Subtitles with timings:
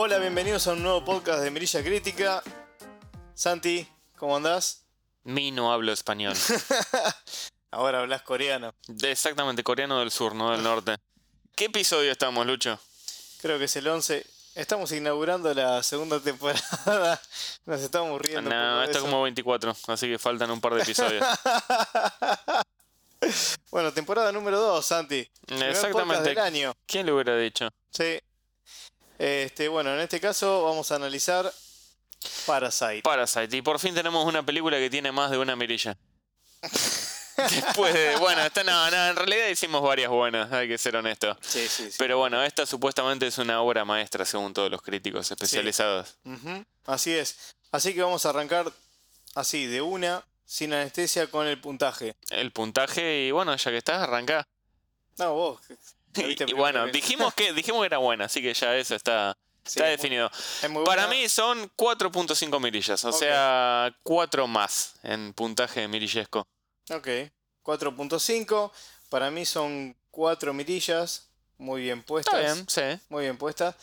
[0.00, 2.40] Hola, bienvenidos a un nuevo podcast de Mirilla Crítica.
[3.34, 3.84] Santi,
[4.16, 4.84] ¿cómo andás?
[5.24, 6.36] Mi no hablo español.
[7.72, 8.72] Ahora hablas coreano.
[8.86, 10.94] De- exactamente, coreano del sur, no del norte.
[11.56, 12.78] ¿Qué episodio estamos, Lucho?
[13.42, 14.24] Creo que es el 11.
[14.54, 17.20] Estamos inaugurando la segunda temporada.
[17.66, 18.48] Nos estamos riendo.
[18.48, 21.26] No, esto es como 24, así que faltan un par de episodios.
[23.72, 25.28] Bueno, temporada número 2, Santi.
[25.40, 26.28] Podcast Exactamente.
[26.28, 26.72] del año.
[26.86, 27.68] ¿Quién le hubiera dicho?
[27.90, 28.20] Sí.
[29.18, 31.52] Este, bueno, en este caso vamos a analizar
[32.46, 33.02] Parasite.
[33.02, 33.56] Parasite.
[33.56, 35.96] Y por fin tenemos una película que tiene más de una mirilla.
[37.36, 38.16] Después de.
[38.16, 41.36] Bueno, esta no, no, en realidad hicimos varias buenas, hay que ser honesto.
[41.40, 41.96] sí, sí, sí.
[41.98, 46.16] Pero bueno, esta supuestamente es una obra maestra según todos los críticos especializados.
[46.24, 47.54] Ujú, Así es.
[47.70, 48.72] Así que vamos a arrancar
[49.36, 52.16] así, de una, sin anestesia, con el puntaje.
[52.30, 54.48] El puntaje, y bueno, ya que estás, arrancá.
[55.18, 55.60] No, vos.
[56.46, 59.80] Y, bueno, que- dijimos que, dijimos que era buena, así que ya eso está, Sí,
[59.80, 60.30] está es muy- definido.
[60.62, 66.46] es Para mí son 4.5 mirillas, o sea, 4 más en puntaje mirillesco.
[66.90, 67.08] Ok.
[67.62, 68.72] 4.5.
[69.10, 71.28] Para mí son 4 mirillas.
[71.58, 72.34] Muy bien puestas.
[72.34, 73.04] Está bien, sí.
[73.08, 73.74] Muy bien puestas.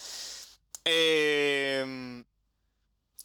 [0.85, 2.23] Eh,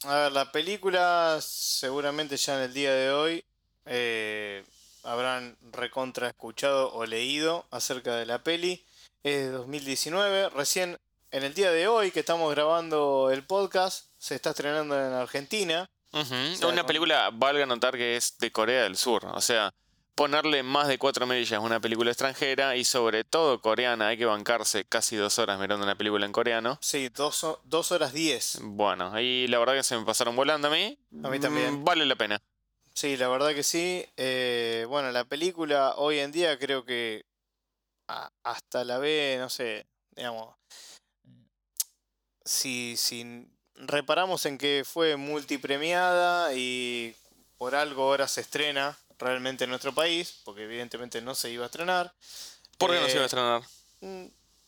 [0.03, 3.45] a ver, la película seguramente ya en el día de hoy
[3.85, 4.63] eh,
[5.03, 8.83] habrán recontra escuchado o leído acerca de la peli.
[9.23, 10.49] Es de 2019.
[10.49, 10.97] Recién
[11.31, 15.89] en el día de hoy que estamos grabando el podcast se está estrenando en Argentina.
[16.13, 16.25] Ujú.
[16.55, 19.73] sea, Una con- película, valga notar que es de Corea del Sur, o sea,
[20.13, 24.25] ponerle más de 4 mirillas a una película extranjera y sobre todo coreana, hay que
[24.25, 26.77] bancarse casi dos horas mirando una película en coreano.
[26.81, 28.59] Sí, 2 horas 10.
[28.63, 30.99] Bueno, ahí la verdad que se me pasaron volando a mí.
[31.23, 31.75] A mí también.
[31.79, 32.41] Mm, Vale la pena.
[32.93, 34.05] Sí, la verdad que sí.
[34.17, 37.23] Eh, bueno, la película hoy en día creo que
[38.11, 40.55] a- hasta la ve, no sé, digamos,
[42.43, 47.15] si, si reparamos en que fue multipremiada y
[47.57, 51.67] por algo ahora se estrena realmente en nuestro país, porque evidentemente no se iba a
[51.67, 52.13] estrenar.
[52.77, 53.61] ¿Por qué no se iba a Eh, estrenar?
[54.01, 54.25] mm,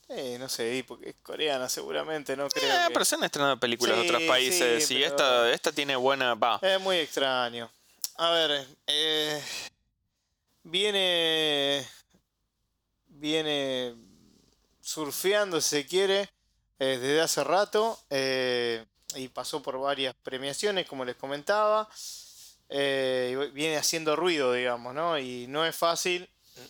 [0.09, 3.59] eh, no sé, porque es coreana seguramente, no creo Eh, que- pero se han estrenado
[3.59, 6.35] películas de otros países sí, y esta, esta tiene buena...
[6.35, 7.69] Va, Es muy extraño.
[8.17, 9.43] A ver, eh,
[10.63, 11.87] viene.
[13.23, 13.95] Viene
[14.81, 16.29] surfeando, si se quiere,
[16.77, 17.97] eh, desde hace rato.
[18.09, 18.83] eh,
[19.15, 21.87] y pasó por varias premiaciones, como les comentaba.
[22.67, 25.17] eh, y viene haciendo ruido, digamos, ¿no?
[25.17, 26.27] Y no es fácil,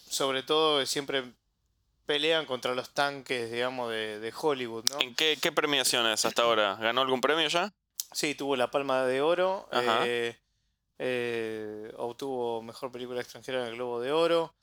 [0.07, 1.23] sobre todo siempre
[2.05, 4.99] pelean contra los tanques, digamos, de, de Hollywood, ¿no?
[4.99, 6.75] ¿En qué, qué premiaciones hasta ahora?
[6.75, 7.73] ¿Ganó algún premio ya?
[8.11, 9.67] Sí, tuvo la Palma de Oro.
[11.97, 14.53] Obtuvo Mejor Película Extranjera en el Globo de Oro.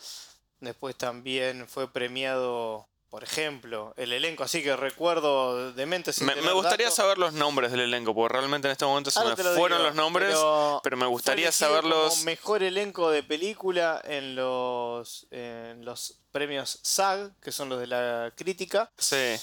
[0.60, 4.44] Después también fue premiado, por ejemplo, el elenco.
[4.44, 8.34] Así que recuerdo de mente sin Me, me gustaría saber los nombres del elenco, porque
[8.34, 11.50] realmente en este momento se me lo fueron digo, los nombres, pero, pero me gustaría
[11.50, 12.10] saberlos.
[12.12, 17.86] como mejor elenco de película en los, en los premios SAG, que son los de
[17.86, 18.90] la crítica.
[18.98, 19.36] Sí,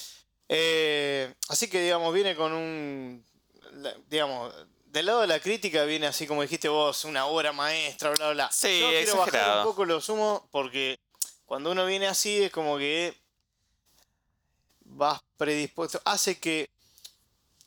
[0.50, 3.26] Eh, así que, digamos, viene con un.
[4.08, 4.54] Digamos,
[4.86, 8.50] del lado de la crítica viene así como dijiste vos, una obra maestra, bla, bla.
[8.52, 9.62] Sí, Yo quiero bajar exagerado.
[9.64, 10.98] un poco los humos porque
[11.48, 13.16] cuando uno viene así es como que
[14.82, 16.00] vas predispuesto.
[16.06, 16.70] Hace que.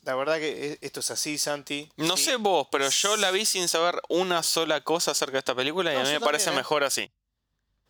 [0.03, 1.89] La verdad que e- esto es así, Santi.
[1.97, 2.23] no sí.
[2.25, 5.91] sé vos, pero yo la vi sin saber una sola cosa acerca de esta película
[5.91, 6.53] y No, a mí me parece ¿eh?
[6.53, 7.11] mejor así.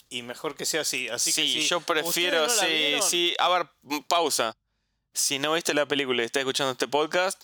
[0.09, 1.07] Y mejor que sea así.
[1.07, 3.35] Así sí, que si yo prefiero, no sí, sí.
[3.40, 3.69] A ver,
[4.07, 4.57] pausa.
[5.13, 7.41] Si no viste la película y estás escuchando este podcast,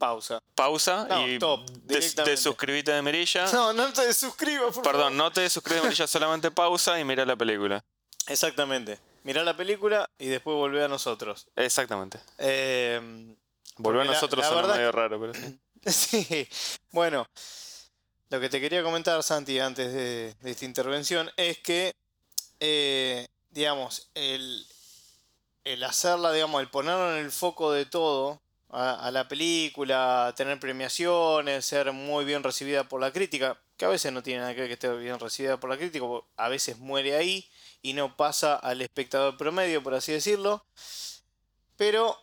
[0.00, 0.42] Pausa.
[0.54, 3.52] pausa No, y top, te, suscribite de Mirilla.
[3.52, 5.12] No, no te suscribas, por Perdón, favor.
[5.12, 7.84] no te suscribes de Mirilla, solamente pausa y mira la película.
[8.26, 8.98] Exactamente.
[9.24, 11.46] Mirá la película y después volvé a nosotros.
[11.54, 12.18] Exactamente.
[12.38, 12.98] Eh,
[13.76, 15.60] Volver a nosotros suena verdad medio raro, pero sí.
[16.24, 16.48] sí.
[16.92, 17.26] Bueno,
[18.30, 21.94] lo que te quería comentar, Santi, antes de, de esta intervención, es que,
[22.60, 24.66] eh, digamos, el,
[25.64, 28.40] el hacerla, digamos, el ponerlo en el foco de todo
[28.72, 34.12] a, la película, tener premiaciones, ser muy bien recibida por la crítica, que a veces
[34.12, 36.04] no tiene nada que ver que esté bien recibida por la crítica,
[36.36, 37.48] a veces muere ahí
[37.82, 40.64] y no pasa al espectador promedio, por así decirlo.
[41.76, 42.16] Pero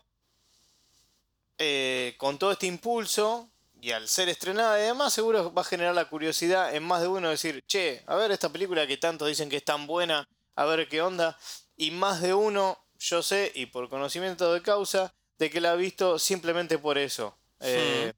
[1.57, 3.49] eh, con todo este impulso
[3.81, 7.07] y al ser estrenada y demás, seguro va a generar la curiosidad en más de
[7.07, 10.65] uno decir, che, a ver esta película que tanto dicen que es tan buena, a
[10.65, 11.37] ver qué onda.
[11.75, 15.75] Y más de uno, yo sé, y por conocimiento de causa, de que la ha
[15.75, 17.37] visto simplemente por eso.
[17.59, 18.13] Eh,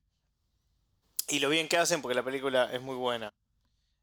[1.28, 3.34] y lo bien que hacen porque la película es muy buena.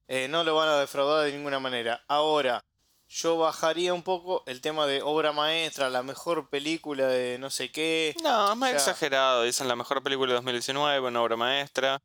[0.09, 2.05] Eh, no lo van a defraudar de ninguna manera.
[2.09, 2.65] Ahora,
[3.09, 7.71] yo bajaría un poco el tema de obra maestra, la mejor película de no sé
[7.73, 8.15] qué.
[8.23, 9.43] No, es más O sea- exagerado.
[9.43, 12.01] Dicen la mejor película de 2019, una obra maestra.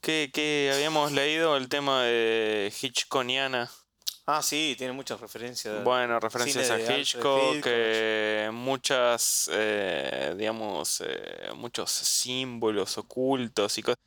[0.00, 3.70] Que, que habíamos leído el tema de Hitchconiana.
[4.24, 5.82] Ah, sí, tiene muchas referencias.
[5.82, 7.64] Bueno, referencias a Hitchcock, Hitchcock.
[7.64, 13.98] que muchas, eh, digamos, eh, muchos símbolos ocultos y cosas.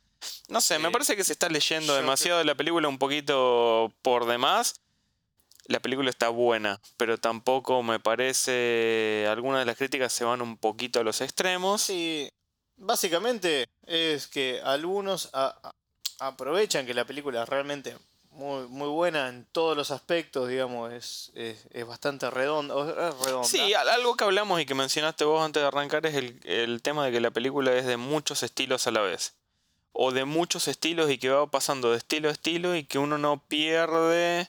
[0.48, 0.92] No sé, me Sí.
[0.92, 4.80] parece que se está leyendo demasiado de la película un poquito por demás.
[5.66, 9.26] La película está buena, pero tampoco me parece.
[9.28, 11.82] Algunas de las críticas se van un poquito a los extremos.
[11.82, 12.30] Sí,
[12.76, 15.58] básicamente es que algunos a-
[16.18, 17.96] a- aprovechan que la película realmente
[18.36, 22.74] muy, muy buena en todos los aspectos, digamos, es, es, es bastante redonda.
[23.24, 23.44] redonda.
[23.44, 26.82] Sí, al- algo que hablamos y que mencionaste vos antes de arrancar es el, el
[26.82, 29.34] tema de que la película es de muchos estilos a la vez.
[29.92, 33.16] O de muchos estilos y que va pasando de estilo a estilo y que uno
[33.16, 34.48] no pierde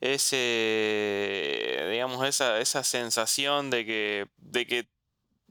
[0.00, 4.88] ese, digamos, esa, esa sensación de que, de que,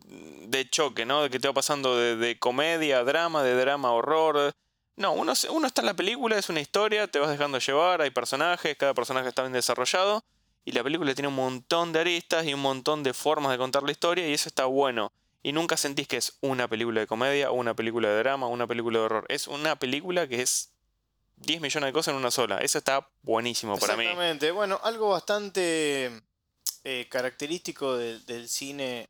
[0.07, 1.23] de choque, ¿no?
[1.23, 4.53] De que te va pasando de, de comedia a drama, de drama a horror.
[4.97, 8.11] No, uno, uno está en la película, es una historia, te vas dejando llevar, hay
[8.11, 10.23] personajes, cada personaje está bien desarrollado.
[10.63, 13.83] Y la película tiene un montón de aristas y un montón de formas de contar
[13.83, 15.11] la historia y eso está bueno.
[15.43, 18.97] Y nunca sentís que es una película de comedia, una película de drama, una película
[18.97, 19.25] de horror.
[19.29, 20.71] Es una película que es
[21.37, 22.57] 10 millones de cosas en una sola.
[22.59, 24.05] Eso está buenísimo para mí.
[24.05, 24.49] Exactamente.
[24.49, 26.23] Bueno, algo bastante
[26.83, 29.09] eh, característico del cine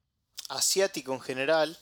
[0.49, 1.77] asiático en general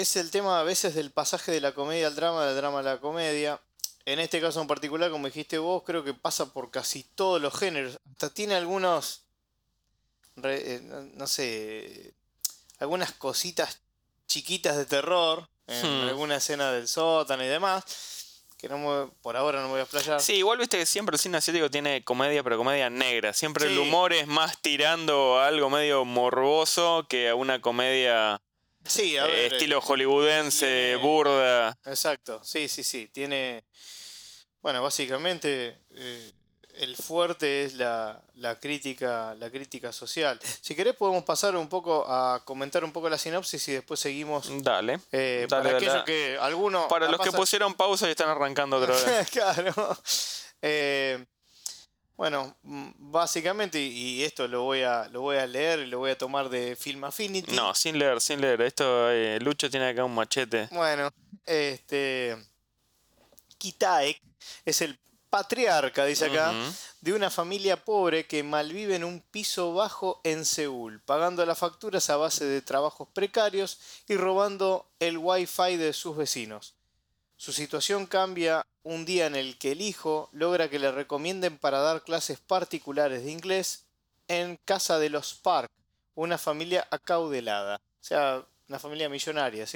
[0.00, 2.82] es el tema a veces del pasaje de la comedia al drama, del drama a
[2.82, 3.60] la comedia.
[4.04, 7.52] En este caso en particular, como dijiste vos, creo que pasa por casi todos los
[7.58, 7.98] géneros.
[8.12, 9.22] Hasta tiene algunos,
[10.36, 12.14] re- eh, no, sé,
[12.78, 13.80] algunas cositas
[14.28, 16.08] chiquitas de terror en Hmm.
[16.08, 17.84] alguna escena del sótano y demás.
[18.58, 20.20] Que no me- por ahora no me voy a explayar.
[20.20, 23.32] Sí, igual viste que siempre el cine asiático tiene comedia, pero comedia negra.
[23.34, 28.40] Siempre el humor es más tirando a algo medio morboso que a una comedia
[28.86, 31.76] Sí, a eh, estilo hollywoodense, tiene- burda.
[31.84, 33.08] Exacto, sí, sí, sí.
[33.08, 33.64] Tiene.
[34.62, 36.32] Bueno, básicamente eh,
[36.74, 40.38] el fuerte es la, la crítica, la crítica social.
[40.60, 44.48] Si querés podemos pasar un poco a comentar un poco la sinopsis y después seguimos.
[44.62, 45.00] Dale.
[45.12, 45.76] eh, Dale, para dale.
[45.86, 46.88] aquellos que alguno.
[46.88, 49.30] Para los que pasa- pusieron pausa y están arrancando otra vez.
[49.30, 49.72] claro.
[50.62, 51.24] Eh,
[52.16, 56.12] bueno, mm, básicamente, y esto lo voy a, lo voy a leer y lo voy
[56.12, 57.54] a tomar de Film Affinity.
[57.54, 58.62] No, sin leer, sin leer.
[58.62, 60.68] Esto, eh, Lucho tiene acá un machete.
[60.70, 61.10] Bueno,
[61.44, 62.36] este.
[63.58, 64.20] Kitaek
[64.64, 64.98] es el
[65.30, 66.54] patriarca, dice acá,
[67.00, 72.08] de una familia pobre que malvive en un piso bajo en Seúl, pagando las facturas
[72.10, 73.78] a base de trabajos precarios
[74.08, 76.75] y robando el wifi de sus vecinos.
[77.36, 81.80] Su situación cambia un día en el que el hijo logra que le recomienden para
[81.80, 83.84] dar clases particulares de inglés
[84.28, 85.70] en casa de los Park,
[86.14, 87.76] una familia acaudelada.
[87.76, 89.66] O sea, una familia millonaria.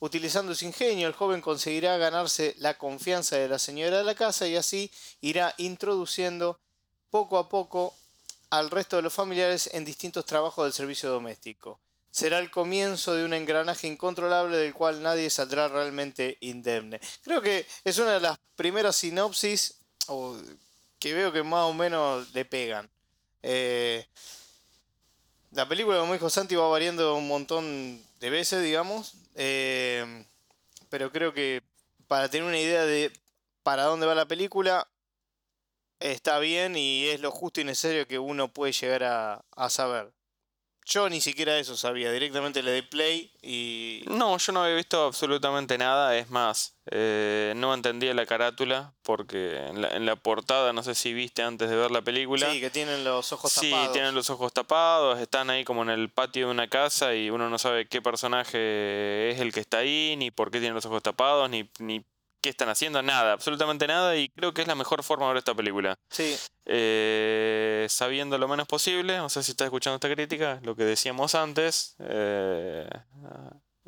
[0.00, 4.46] Utilizando su ingenio, el joven conseguirá ganarse la confianza de la señora de la casa
[4.46, 4.90] y así
[5.20, 6.58] irá introduciendo
[7.10, 7.94] poco a poco
[8.50, 11.78] al resto de los familiares en distintos trabajos del servicio doméstico.
[12.14, 17.00] Será el comienzo de un engranaje incontrolable del cual nadie saldrá realmente indemne.
[17.24, 19.80] Creo que es una de las primeras sinopsis
[21.00, 22.88] que veo que más o menos le pegan.
[23.42, 24.06] Eh,
[25.50, 29.14] la película, como dijo Santi, va variando un montón de veces, digamos.
[29.34, 30.24] eh,
[30.90, 31.62] pero creo que
[32.06, 33.10] para tener una idea de
[33.64, 34.86] para dónde va la película,
[35.98, 40.12] está bien y es lo justo y necesario que uno puede llegar a saber.
[40.86, 44.02] Yo ni siquiera eso sabía, directamente le di play y...
[44.06, 46.14] No, yo no había visto absolutamente nada.
[46.18, 50.94] Es más, eh, no entendía la carátula porque en la, en la portada, no sé
[50.94, 52.50] si viste antes de ver la película.
[52.50, 53.92] Sí, que tienen los ojos Sí, tapados.
[53.92, 57.48] tienen los ojos tapados, están ahí como en el patio de una casa y uno
[57.48, 61.02] no sabe qué personaje es el que está ahí, ni por qué tienen los ojos
[61.02, 62.04] tapados, ni, ni
[62.44, 64.14] qué están haciendo, nada, absolutamente nada.
[64.16, 65.98] Y creo que es la mejor forma de ver esta película.
[66.10, 66.36] Sí,
[66.66, 71.34] Eh, sabiendo lo menos posible, no sé si estás escuchando esta crítica, lo que decíamos
[71.34, 72.86] antes eh,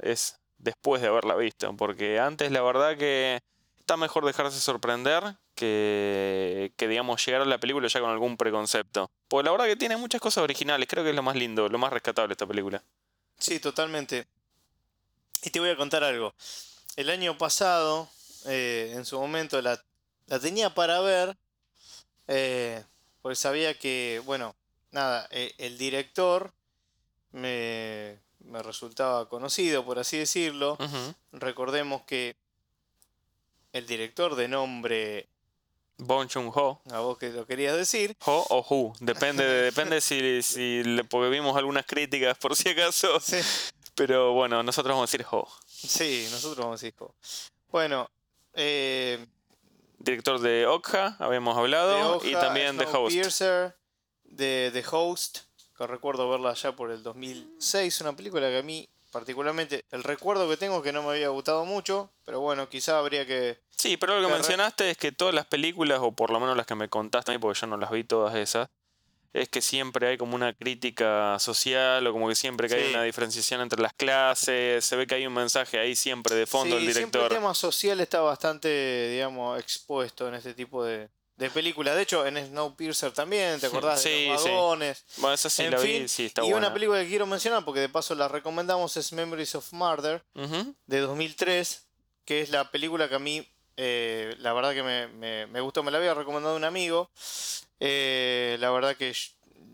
[0.00, 3.40] es después de haberla visto, porque antes la verdad que
[3.78, 9.10] está mejor dejarse sorprender que, que digamos llegar a la película ya con algún preconcepto.
[9.28, 11.76] Porque la verdad que tiene muchas cosas originales, creo que es lo más lindo, lo
[11.78, 12.82] más rescatable de esta película.
[13.38, 14.26] sí, totalmente.
[15.42, 16.34] Y te voy a contar algo.
[16.96, 18.08] El año pasado,
[18.46, 19.82] eh, en su momento, la,
[20.26, 21.36] la tenía para ver,
[22.28, 22.82] eh,
[23.22, 24.54] porque sabía que, bueno,
[24.90, 26.52] nada, eh, el director
[27.32, 30.78] me, me resultaba conocido, por así decirlo.
[31.32, 32.36] Recordemos que
[33.72, 35.28] el director de nombre
[35.98, 36.80] Bon Chung Ho.
[36.90, 38.16] A vos que lo querías decir.
[38.26, 38.92] Ho o Hu.
[39.00, 43.18] Depende, depende si, si le, porque vimos algunas críticas por si acaso.
[43.20, 43.38] Sí,
[43.94, 45.48] Pero bueno, nosotros vamos a decir Ho.
[45.66, 46.94] sí nosotros vamos a decir.
[46.98, 47.14] jo.
[47.70, 48.10] Bueno,
[48.56, 49.24] eh,
[49.98, 52.20] Director de Okja, habíamos hablado.
[52.24, 53.40] y también de Host.
[54.24, 55.38] De The Host,
[55.76, 60.46] que recuerdo verla ya por el 2006, una película que a mí particularmente, el recuerdo
[60.46, 63.58] que tengo es que no me había gustado mucho, pero bueno, quizá habría que...
[63.70, 66.66] Sí, pero lo que mencionaste es que todas las películas, o por lo menos las
[66.66, 68.68] que me contaste porque yo no las vi todas esas,
[69.42, 72.90] es que siempre hay como una crítica social o como que siempre que hay Sí.
[72.94, 76.78] una diferenciación entre las clases, se ve que hay un mensaje ahí siempre de fondo
[76.78, 77.32] Sí, del siempre director.
[77.32, 81.96] el tema social está bastante, digamos, expuesto en este tipo de, de películas.
[81.96, 84.00] De hecho, en Snowpiercer también, ¿te acordás?
[84.00, 84.48] Sí, de los sí.
[84.48, 85.04] vagones.
[85.18, 86.58] Bueno, esa sí en la fin, vi, sí, está y buena.
[86.68, 90.74] una película que quiero mencionar, porque de paso la recomendamos, es Memories of Murder, Ujú.
[90.86, 91.86] de 2003,
[92.24, 95.82] que es la película que a mí, eh, la verdad que me, me- me gustó,
[95.82, 97.10] me la había recomendado un amigo,
[97.80, 99.12] eh, la verdad que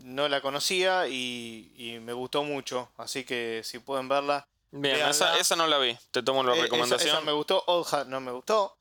[0.03, 4.47] no la conocía y, y me gustó mucho, así que si pueden verla.
[4.71, 7.15] Bien, esa, esa no la vi, te tomo la eh, recomendación.
[7.15, 8.75] Esa, me gustó, Old Hat no me gustó.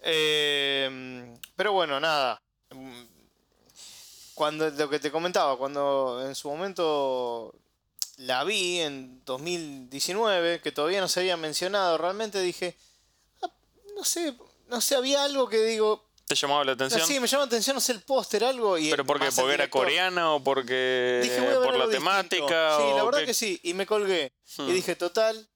[0.00, 2.40] Eh, pero bueno, nada.
[4.34, 7.54] Cuando lo que te comentaba, cuando en su momento
[8.18, 12.76] la vi en 2019, que todavía no se había mencionado, realmente dije,
[13.42, 13.50] "Ah,
[13.96, 14.34] no sé,
[14.68, 17.06] no sé, había algo que digo, ¿Te llamaba la no, atención?
[17.06, 18.76] sí, me llama la atención, no sé, el póster, algo.
[18.78, 19.30] Y ¿Pero por qué?
[19.30, 21.98] ¿Porque era coreana o porque Dije, voy a ver por la distinto.
[21.98, 22.76] temática?
[22.78, 23.26] Sí, la verdad qué?
[23.26, 24.32] que sí, y me colgué.
[24.56, 24.68] Hmm.
[24.68, 25.48] Y dije, total,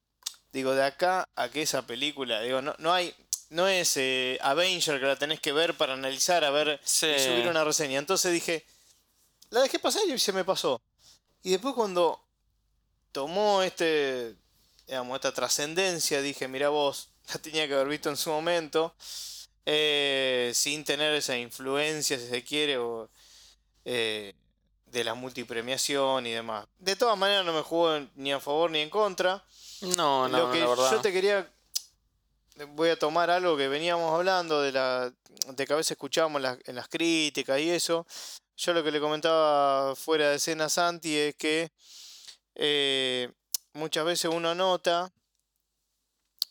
[0.53, 3.13] digo, de acá a que esa película, digo, no, no hay,
[3.49, 7.07] no es eh, Avenger que la tenés que ver para analizar, a ver Sí.
[7.07, 7.99] y subir una reseña.
[7.99, 8.65] Entonces dije,
[9.49, 10.81] la dejé pasar y se me pasó.
[11.43, 12.23] Y después cuando
[13.11, 14.35] tomó este,
[14.87, 18.95] digamos, esta trascendencia, dije, mira vos, la tenía que haber visto en su momento,
[19.65, 23.09] eh, sin tener esa influencia, si se quiere, o,
[23.85, 24.33] eh,
[24.85, 26.67] de la multipremiación y demás.
[26.79, 29.43] De todas maneras no me jugó ni a favor ni en contra.
[29.81, 30.91] No, no, Lo que la verdad.
[30.91, 31.51] yo te quería.
[32.69, 35.13] Voy a tomar algo que veníamos hablando de la.
[35.47, 38.05] de que a veces escuchábamos en las, en las críticas y eso.
[38.57, 41.71] Yo lo que le comentaba fuera de escena a Santi es que
[42.55, 43.31] eh,
[43.73, 45.11] muchas veces uno nota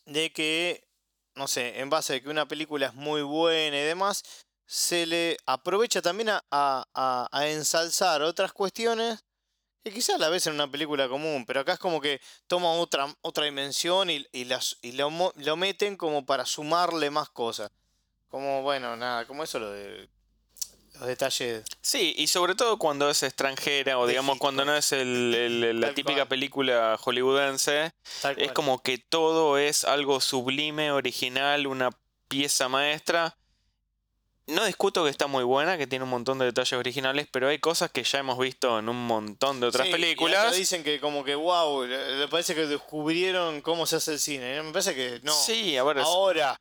[0.07, 0.89] de que,
[1.35, 4.23] no sé, en base a que una película es muy buena y demás,
[4.67, 9.25] se le aprovecha también a, a- a- ensalzar otras cuestiones
[9.83, 13.15] que quizás la ves en una película común, pero acá es como que toma otra,
[13.23, 17.71] otra dimensión y, y, las, y lo, lo meten como para sumarle más cosas.
[18.29, 20.09] Como, bueno, nada, como eso lo de
[21.01, 21.65] los detalles.
[21.81, 25.95] Sí, y sobre todo cuando es extranjera o digamos cuando no es el- el- la
[25.95, 26.29] típica cual.
[26.29, 27.93] película hollywoodense,
[28.23, 28.55] tal es cual.
[28.55, 31.91] como que todo es algo sublime, original, una
[32.29, 33.37] pieza maestra.
[34.47, 37.61] No discuto que está muy buena, que tiene un montón de detalles originales, pero hay
[37.61, 40.57] cosas que ya hemos visto en un montón de otras Sí, y acá películas.
[40.57, 44.61] dicen que como que, wow, le, le parece que descubrieron cómo se hace el cine.
[44.63, 45.33] Me parece que no.
[45.33, 46.61] Sí, a ver, es- Ahora,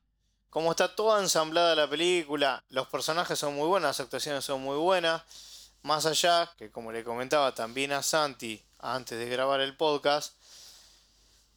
[0.50, 4.77] como está toda ensamblada la película, los personajes son muy buenos, las actuaciones son muy
[4.77, 5.22] buenas.
[5.84, 10.34] Más allá, que como le comentaba también a Santi antes de grabar el podcast,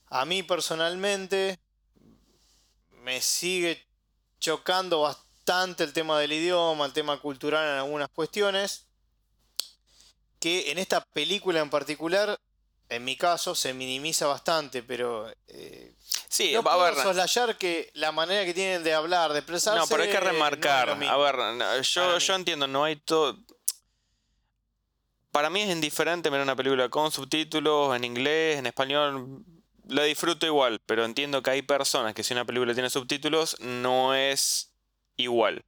[0.06, 1.58] a mí personalmente
[3.02, 3.84] me sigue
[4.38, 8.84] chocando bastante el tema del idioma, el tema cultural en algunas cuestiones,
[10.38, 12.38] que en esta película en particular,
[12.88, 15.32] en mi caso, se minimiza bastante, pero...
[15.48, 15.91] eh,
[16.32, 19.78] sí, no a puedo ver, soslayar que la manera que tienen de hablar, de expresarse.
[19.78, 20.90] No, pero hay que remarcar.
[20.90, 23.38] a ver, no, yo, yo entiendo, no hay todo.
[25.30, 29.44] Para mí es indiferente ver una película con subtítulos, en inglés, en español.
[29.88, 34.14] La disfruto igual, pero entiendo que hay personas que si una película tiene subtítulos no
[34.14, 34.72] es
[35.16, 35.64] igual.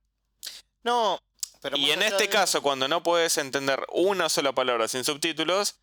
[0.83, 1.19] No,
[1.63, 5.81] pero y en este de- caso, cuando no puedes entender una sola palabra sin subtítulos,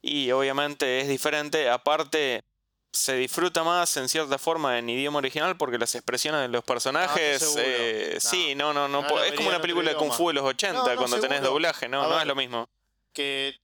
[0.00, 2.44] y obviamente es diferente, aparte
[2.96, 7.40] se disfruta más en cierta forma en idioma original porque las expresiones de los personajes,
[7.42, 7.62] seguro.
[7.64, 8.30] eh, No.
[8.30, 10.12] sí, no, no, no, es como una en película de Kung.
[10.12, 12.68] Fu de los 80 No, no, cuando tenés doblaje, no, no es lo mismo.
[13.12, 13.54] que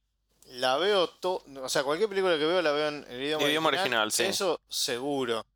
[0.46, 3.68] la veo todo, o sea, cualquier película que veo la veo en el idioma, Idioma
[3.68, 4.24] original, sí.
[4.24, 5.46] Eso seguro.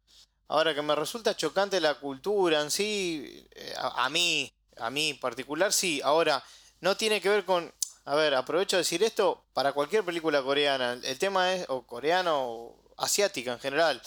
[0.49, 5.13] Ahora que me resulta chocante la cultura en sí, eh, a, a mí, a mí
[5.15, 6.01] particular sí.
[6.05, 6.43] Ahora
[6.81, 7.73] no tiene que ver con,
[8.05, 10.99] a ver, aprovecho de decir esto para cualquier película coreana.
[11.03, 14.03] El tema es o coreano o asiática en general,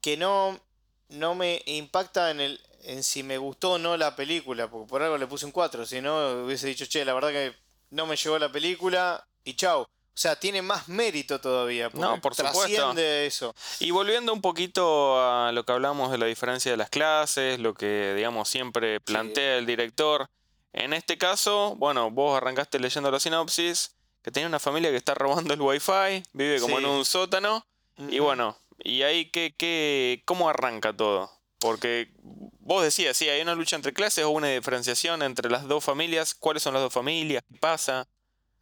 [0.00, 0.60] que no
[1.08, 5.02] no me impacta en el en si me gustó o no la película, porque por
[5.02, 7.54] algo le puse un 4, si no hubiese dicho, che, la verdad que
[7.90, 9.82] no me llegó la película y chau.
[9.82, 11.88] O sea, tiene más mérito todavía.
[11.94, 12.92] No, por supuesto.
[12.98, 13.54] eso.
[13.80, 17.72] Y volviendo un poquito a lo que hablamos de la diferencia de las clases, lo
[17.72, 20.28] que, digamos, siempre plantea el director.
[20.74, 25.14] En este caso, bueno, vos arrancaste leyendo la sinopsis, que tenía una familia que está
[25.14, 26.84] robando el wifi, vive como Sí.
[26.84, 27.66] en un sótano,
[27.98, 31.30] y bueno, y ahí, ¿qué, qué, ¿cómo arranca todo?
[31.58, 32.10] Porque
[32.58, 36.34] vos decías, sí, hay una lucha entre clases o una diferenciación entre las dos familias.
[36.34, 37.44] ¿Cuáles son las dos familias?
[37.48, 38.08] ¿Qué pasa?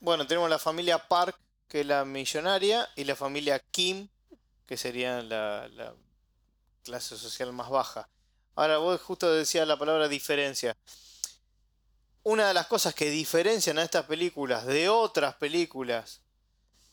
[0.01, 1.39] Bueno, tenemos la familia Park,
[1.69, 4.09] que es la millonaria, y la familia Kim,
[4.67, 5.95] que sería la, la
[6.83, 8.09] clase social más baja.
[8.55, 10.77] Ahora, vos justo decías la palabra diferencia.
[12.23, 16.21] Una de las cosas que diferencian a estas películas de otras películas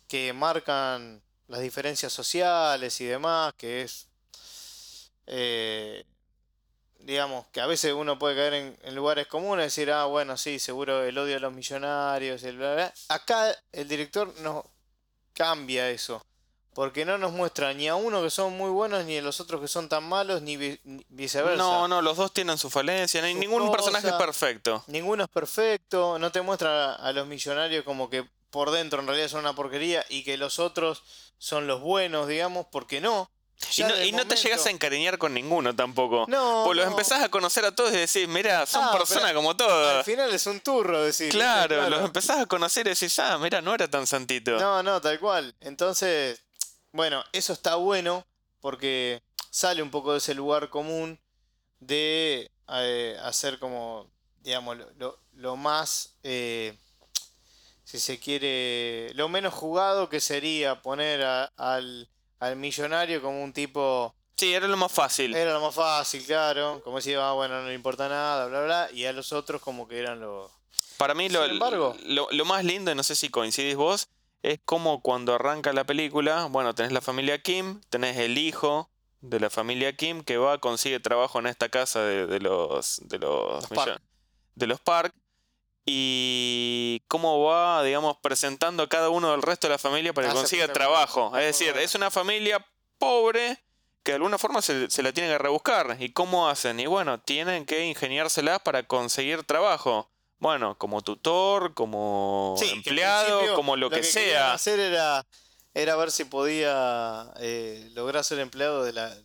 [0.08, 4.08] que marcan las diferencias sociales y demás, que es,
[5.26, 6.06] eh,
[7.00, 10.60] digamos, que a veces uno puede caer en, lugares comunes y decir, ah, bueno, sí,
[10.60, 12.94] seguro el odio a los millonarios, el bla, bla".
[13.10, 14.66] Acá el director nos
[15.34, 16.22] cambia eso.
[16.78, 19.60] Porque no nos muestra ni a uno que son muy buenos, ni a los otros
[19.60, 21.58] que son tan malos, ni, vi- ni viceversa.
[21.58, 23.20] No, no, los dos tienen su falencia.
[23.20, 24.84] no hay- Ningún personaje es perfecto.
[24.86, 29.28] Ninguno es perfecto, no te muestra a los millonarios como que por dentro en realidad
[29.28, 31.02] son una porquería y que los otros
[31.40, 33.32] son los buenos, digamos, porque no.
[33.76, 36.26] Y no, y no te llegas a encariñar con ninguno tampoco.
[36.28, 36.92] No, Pues los no.
[36.92, 40.06] empezás a conocer a todos y decís, mira, son Ah, personas como Al todas.
[40.06, 41.26] final es un turro decir.
[41.26, 41.40] ¿viste?
[41.40, 44.52] Claro, los empezás a conocer y decís, ah, mira, no era tan santito.
[44.60, 45.56] No, no, tal cual.
[45.60, 46.44] Entonces,
[46.98, 48.26] bueno, eso está bueno
[48.60, 51.20] porque sale un poco de ese lugar común
[51.80, 54.10] de eh, hacer como,
[54.42, 56.76] digamos, lo, lo- lo más, eh,
[57.84, 63.54] si se quiere, lo menos jugado que sería poner a- al, al millonario como un
[63.54, 64.14] tipo...
[64.36, 65.36] Sí, era lo más fácil.
[65.36, 66.82] Era lo más fácil, claro.
[66.84, 68.90] Como decía, ah, bueno, no le importa nada, bla, bla.
[68.94, 70.52] Y a los otros como que eran los...
[70.98, 74.10] Para mí lo, embargo- lo, lo más lindo, y no sé si coincidís vos,
[74.52, 78.90] es como cuando arranca la película, bueno, tenés la familia Kim, tenés el hijo
[79.22, 83.20] de la familia Kim que va, consigue trabajo en esta casa de, de los de
[83.20, 84.02] los, Los Park.
[84.56, 85.14] de los Park
[85.86, 90.32] y cómo va, digamos, presentando a cada uno del resto de la familia para Ah,
[90.32, 91.36] que esa consiga trabajo.
[91.38, 92.66] Es decir, es una familia
[92.98, 93.58] pobre
[94.04, 95.98] que de alguna forma se, se la tiene que rebuscar.
[96.00, 96.80] ¿Y cómo hacen?
[96.80, 100.10] Y bueno, tienen que ingeniárselas para conseguir trabajo.
[100.40, 104.54] Bueno, como tutor, como Sí, que empleado, como lo, que, querían sea.
[104.54, 105.26] hacer era,
[105.74, 109.16] era ver si podía eh, lograr ser empleado de la,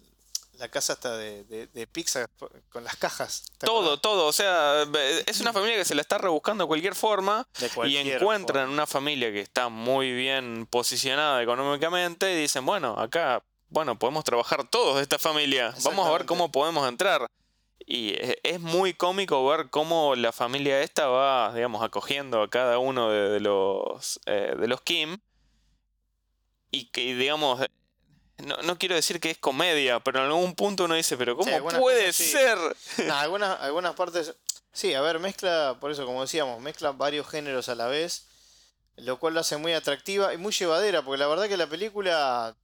[0.54, 2.26] la casa hasta de, de, de pizza
[2.70, 3.44] con las cajas.
[3.58, 4.00] ¿te Todo, acordás?
[4.00, 4.26] todo.
[4.26, 4.84] O sea,
[5.26, 7.46] es una familia que se la está rebuscando de cualquier forma.
[7.58, 8.72] De Y encuentran forma.
[8.74, 14.66] una familia que está muy bien posicionada económicamente y dicen, bueno, acá, bueno, podemos trabajar
[14.68, 15.74] todos de esta familia.
[15.82, 17.26] Vamos a ver cómo podemos entrar.
[17.86, 22.78] Y e- es muy cómico ver cómo la familia esta va, digamos, acogiendo a cada
[22.78, 25.18] uno de, de los, eh, de los Kim.
[26.70, 27.68] Y que, digamos, eh,
[28.38, 31.50] no, no quiero decir que es comedia, pero en algún punto uno dice, pero ¿cómo
[31.80, 32.24] puede cosas sí.
[32.24, 32.58] ser?
[33.06, 34.34] No, algunas, algunas partes.
[34.72, 38.26] Sí, a ver, mezcla, por eso, como decíamos, mezcla varios géneros a la vez.
[38.96, 42.54] Lo cual lo hace muy atractiva y muy llevadera, porque la verdad que la película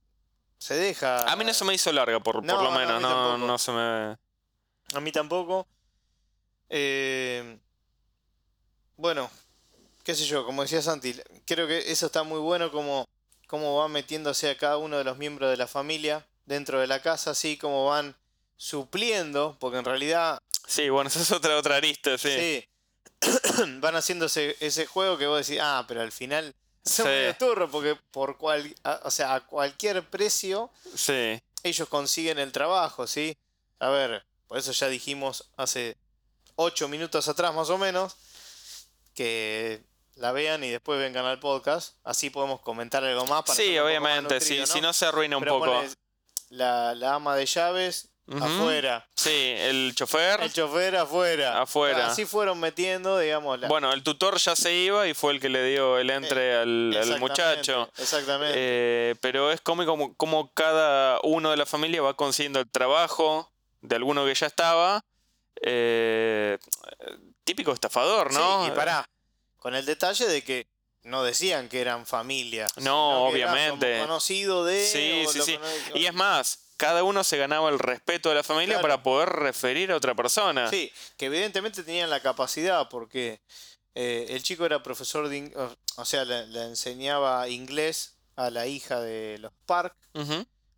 [0.59, 1.23] se deja.
[1.23, 3.01] A mí no se me hizo larga, por, por lo menos.
[3.01, 4.17] No, no se me...
[4.95, 5.67] A mí tampoco.
[6.71, 7.59] Eh,
[8.97, 9.31] bueno,
[10.05, 11.15] qué sé yo, como decía Santi,
[11.47, 13.07] creo que eso está muy bueno como,
[13.47, 17.01] como va metiéndose a cada uno de los miembros de la familia dentro de la
[17.01, 18.17] casa, así como van
[18.57, 22.29] supliendo, porque en realidad Sí, bueno, esa es otra, otra arista, sí.
[22.31, 22.65] sí,
[23.81, 27.13] van haciendo ese, ese juego que vos decís, ah, pero al final son Sí.
[27.13, 31.41] medio turro, porque por cual, a- o sea, a cualquier precio Sí.
[31.63, 33.37] ellos consiguen el trabajo, ¿sí?
[33.79, 35.97] A ver, por eso ya dijimos hace
[36.57, 38.17] 8 minutos atrás más o menos
[39.15, 39.83] que
[40.17, 43.85] la vean y después vengan al podcast, así podemos comentar algo más para Sí, más
[43.85, 45.81] obviamente, si, nutrido, si no se arruina un Pero poco.
[46.51, 48.09] la, la ama de llaves
[48.41, 50.41] afuera, Sí, el chofer.
[50.43, 51.63] el chofer afuera.
[51.63, 52.09] Afuera.
[52.09, 55.49] Así fueron metiendo, digamos, la, Bueno, el tutor ya se iba y fue el que
[55.49, 57.91] le dio el entre al, al exactamente, muchacho.
[57.97, 58.55] Exactamente.
[58.57, 63.51] Eh, pero es cómico como, como cada uno de la familia va consiguiendo el trabajo
[63.81, 65.05] de alguno que ya estaba.
[65.61, 66.59] Eh,
[67.45, 68.65] típico estafador, ¿no?
[68.65, 69.09] Sí, y pará,
[69.57, 70.67] con el detalle de que
[71.03, 72.67] no decían que eran familia.
[72.77, 73.99] No, obviamente.
[74.01, 74.85] conocido de.
[74.87, 75.59] Sí, sí, sí.
[75.95, 78.83] Y es más, cada uno se ganaba el respeto de la familia Claro.
[78.83, 80.71] para poder referir a otra persona.
[80.71, 83.41] Sí, que evidentemente tenían la capacidad porque
[83.95, 85.53] eh, el chico era profesor de.
[85.97, 89.97] o- sea, le, le enseñaba inglés a la hija de los Park,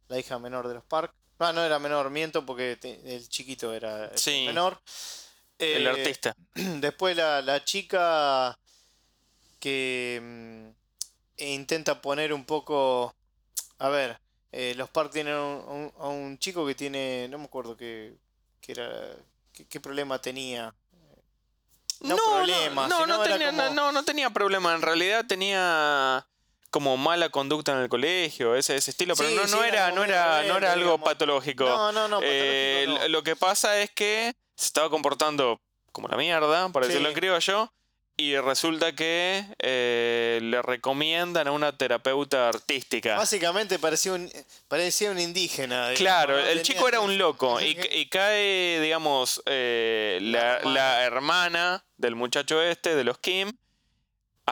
[0.08, 1.12] la hija menor de los Park.
[1.40, 4.44] Ah, no era menor, miento porque te- el chiquito era el Sí.
[4.46, 4.78] menor.
[5.58, 6.34] El Eh, artista.
[6.54, 8.58] Después la, la chica
[9.58, 13.14] que mm, intenta poner un poco.
[13.78, 14.18] A ver,
[14.52, 17.26] eh, los Park tienen un, un- a un chico que tiene.
[17.28, 18.14] No me acuerdo qué,
[18.60, 18.90] qué era.
[19.52, 20.74] Qué, qué problema tenía.
[22.00, 24.74] No problema, no, sino no tenía, no, como- no, no tenía problema.
[24.74, 26.26] En realidad tenía
[26.70, 29.90] como mala conducta en el colegio, ese, ese estilo, pero Sí, no, sí, no era
[29.90, 31.04] no era, no era algo digamos.
[31.08, 31.64] patológico.
[31.64, 33.08] No, no, no, Eh, no.
[33.08, 35.60] Lo que pasa es que se estaba comportando
[35.92, 37.12] como la mierda, para decirlo Sí.
[37.14, 37.72] en criollo,
[38.16, 43.16] y resulta que eh, le recomiendan a una terapeuta artística.
[43.16, 44.30] Básicamente parecía un,
[44.68, 45.88] parecía un indígena.
[45.88, 46.38] digamos, Claro, ¿no?
[46.40, 51.84] el Tenía- chico era un loco y, y cae, digamos, eh, La la, la hermana
[51.96, 53.52] del muchacho este, de los Kim,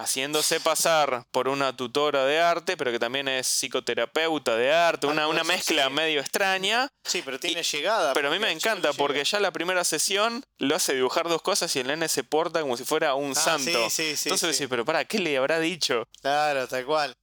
[0.01, 5.23] haciéndose pasar por una tutora de arte, pero que también es psicoterapeuta de arte, una,
[5.23, 6.89] Algo una mezcla medio extraña.
[7.05, 8.13] Sí, pero tiene llegada.
[8.15, 11.75] Pero a mí me encanta porque ya la primera sesión lo hace dibujar dos cosas
[11.77, 13.91] y el nene se porta como si fuera un Ah, santo.
[13.91, 14.63] sí, sí, sí, Entonces sí.
[14.63, 16.07] decís, pero para, ¿qué le habrá dicho?
[16.21, 17.15] Claro, tal cual.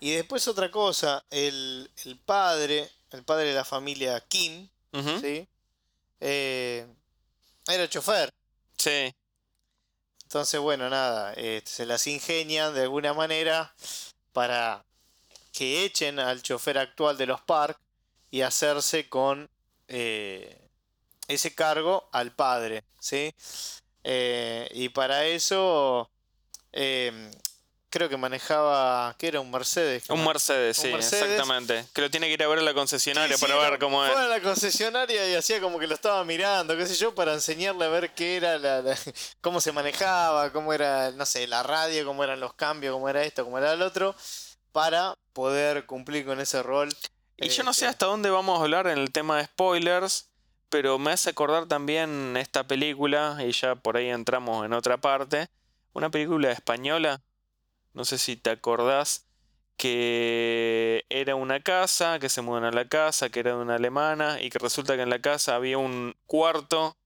[0.00, 4.68] Y después otra cosa, el, el padre, el padre de la familia Kim,
[5.20, 5.46] ¿sí?
[6.20, 6.86] Eh,
[7.66, 8.32] era chofer.
[8.76, 9.14] Sí.
[10.34, 13.72] Entonces, bueno, nada, eh, se las ingenian de alguna manera
[14.32, 14.84] para
[15.52, 17.78] que echen al chofer actual de los Park
[18.32, 19.48] y hacerse con
[19.86, 20.58] eh,
[21.28, 23.32] ese cargo al padre, ¿sí?
[24.02, 26.10] Eh, y para eso
[26.72, 27.30] eh,
[27.94, 29.38] creo que manejaba, ¿qué era?
[29.40, 30.10] Un Mercedes.
[30.10, 31.22] Un Mercedes, un sí, Mercedes.
[31.30, 31.84] exactamente.
[31.92, 34.12] Que lo tiene que ir a ver a la concesionaria para ver cómo es.
[34.12, 37.32] Fue a la concesionaria y hacía como que lo estaba mirando, qué sé yo, para
[37.34, 38.98] enseñarle a ver qué era la, la-
[39.40, 43.22] cómo se manejaba, cómo era, no sé, la radio, cómo eran los cambios, cómo era
[43.22, 44.16] esto, cómo era el otro,
[44.72, 46.88] para poder cumplir con ese rol.
[47.36, 50.28] Y yo no sé Este, hasta dónde vamos a hablar en el tema de spoilers,
[50.68, 55.48] pero me hace acordar también esta película, y ya por ahí entramos en otra parte,
[55.92, 57.20] una película española,
[57.94, 59.26] no sé si te acordás,
[59.76, 64.40] que era una casa, que se mudan a la casa, que era de una alemana,
[64.40, 66.96] y que resulta que en la casa había un cuarto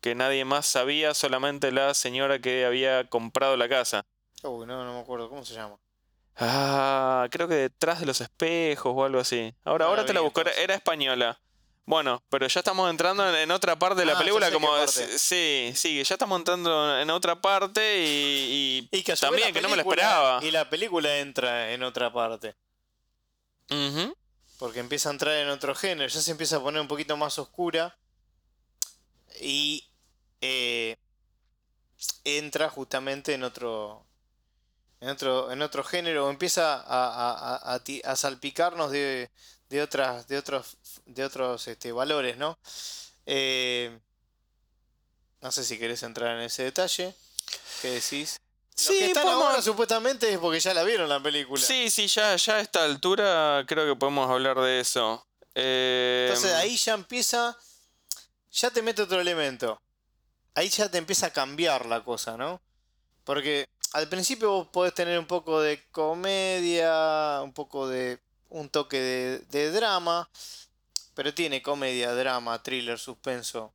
[0.00, 4.04] que nadie más sabía, solamente la señora que había comprado la casa.
[4.42, 5.78] Uy, no, no me acuerdo, ¿cómo se llama?
[6.36, 9.54] Ah, creo que detrás de los espejos o algo así.
[9.64, 10.42] Ahora, No ahora la te la busco.
[10.42, 11.40] Era española.
[11.86, 15.72] Bueno, pero ya estamos entrando en, en otra parte de la Ah, película, como sí,
[15.76, 19.76] sí, ya estamos entrando en otra parte y, y Y que también que no me
[19.76, 20.44] lo esperaba.
[20.44, 22.56] Y la película entra en otra parte.
[24.58, 27.38] Porque empieza a entrar en otro género, ya se empieza a poner un poquito más
[27.38, 27.96] oscura.
[29.40, 29.88] Y
[30.40, 30.96] eh,
[32.24, 34.04] entra justamente en otro.
[34.98, 39.30] En otro, en otro género, empieza a, a- a- a ti- a salpicarnos de,
[39.68, 40.76] de otras, de otros,
[41.06, 42.58] de otros este, valores, ¿no?
[43.26, 43.98] Eh,
[45.40, 47.14] no sé si querés entrar en ese detalle.
[47.82, 48.38] ¿Qué decís?
[48.76, 51.62] Los Sí, que están podemos- ahora supuestamente es porque ya la vieron la película.
[51.62, 55.26] Sí, sí, ya, ya a esta altura creo que podemos hablar de eso.
[55.54, 57.56] Eh, Entonces ahí ya empieza,
[58.52, 59.80] ya te mete otro elemento.
[60.54, 62.60] Ahí ya te empieza a cambiar la cosa, ¿no?
[63.24, 68.98] Porque al principio vos podés tener un poco de comedia, un poco de un toque
[68.98, 70.28] de, de drama,
[71.14, 73.72] pero tiene comedia, drama, thriller, suspenso,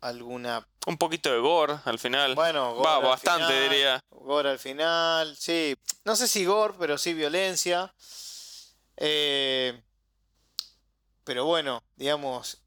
[0.00, 0.66] alguna...
[0.86, 2.34] un poquito de gore al final.
[2.34, 4.04] Bueno, gore Va, al bastante final, diría.
[4.10, 5.76] Gore al final, sí.
[6.04, 7.94] No sé si gore, pero sí violencia.
[8.96, 9.80] Eh,
[11.24, 12.58] pero bueno, digamos,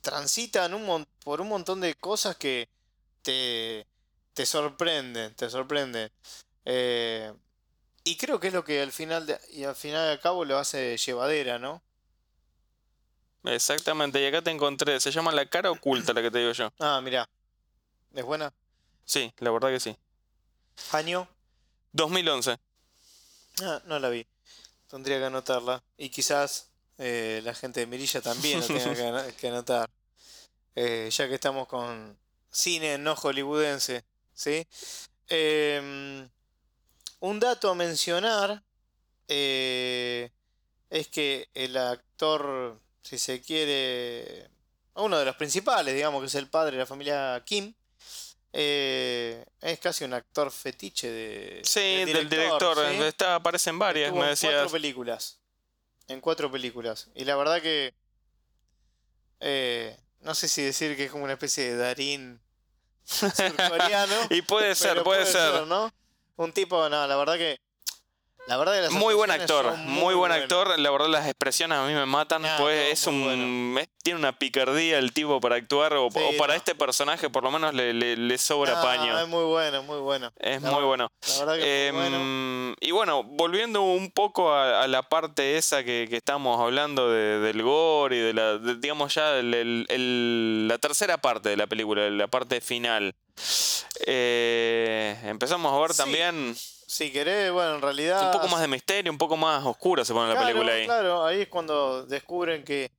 [0.00, 2.68] transitan un por un montón de cosas que
[3.22, 3.86] te,
[4.34, 6.10] te sorprenden, te sorprenden.
[6.64, 7.32] Eh,
[8.04, 10.58] y creo que es lo que al final de- y al final de cabo lo
[10.58, 11.82] hace llevadera, ¿no?
[13.44, 15.00] Exactamente, y acá te encontré.
[15.00, 16.72] Se llama La cara oculta la que te digo yo.
[16.78, 17.28] Ah, mira.
[18.14, 18.52] ¿Es buena?
[19.04, 19.96] Sí, la verdad que sí.
[20.92, 21.28] Año.
[21.92, 22.56] 2011.
[23.62, 24.26] Ah, no la vi.
[24.88, 25.82] Tendría que anotarla.
[25.96, 29.90] Y quizás eh, la gente de Mirilla también lo tenga que, ano- que anotar.
[30.76, 32.16] Eh, ya que estamos con
[32.50, 34.04] cine no hollywoodense.
[34.34, 34.66] ¿Sí?
[35.28, 36.28] Em,
[37.22, 38.62] un dato a mencionar
[39.28, 40.30] eh,
[40.90, 44.50] es que el actor, si se quiere,
[44.94, 47.72] uno de los principales, digamos que es el padre de la familia Kim,
[48.52, 52.76] eh, es casi un actor fetiche de, Sí, del del director.
[52.90, 53.02] ¿sí?
[53.02, 54.72] Está, aparecen varias, Estuvo me en cuatro decías.
[54.72, 55.38] películas.
[56.08, 57.08] En cuatro películas.
[57.14, 57.94] Y la verdad que.
[59.40, 62.40] eh, no sé si decir que es como una especie de Darín
[63.04, 64.16] surcoreano.
[64.30, 65.66] Y puede ser, puede ser.
[65.66, 65.92] ¿no?
[66.36, 67.56] Un tipo, no, la verdad que.
[68.48, 70.76] La verdad que las Muy buen actor, muy, buen actor.
[70.78, 72.42] La verdad las expresiones a mí me matan.
[72.58, 76.36] Pues no, es un es- tiene una picardía el tipo para actuar o, Sí, o
[76.36, 76.56] para no.
[76.58, 79.16] este personaje por lo menos le, le- le sobra paño.
[79.18, 80.32] Es muy bueno, muy bueno.
[80.40, 81.08] Es La muy bueno.
[81.28, 82.16] La verdad que es muy bueno.
[82.16, 87.08] Em, Y bueno, volviendo un poco a, a la parte esa que, que estamos hablando
[87.10, 91.48] de- del gore y de la, de- digamos ya, el- el- el- la tercera parte
[91.48, 93.14] de la película, la parte final.
[94.04, 95.96] Eh, empezamos a ver Sí.
[95.98, 96.56] también
[96.92, 98.26] Si querés, bueno, en realidad.
[98.26, 100.84] un poco más de misterio, un poco más oscura se pone la película ahí.
[100.84, 102.92] Claro, ahí es cuando descubren que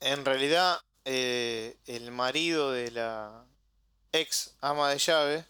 [0.00, 3.46] en realidad eh, el marido de la
[4.12, 5.46] ex ama de llave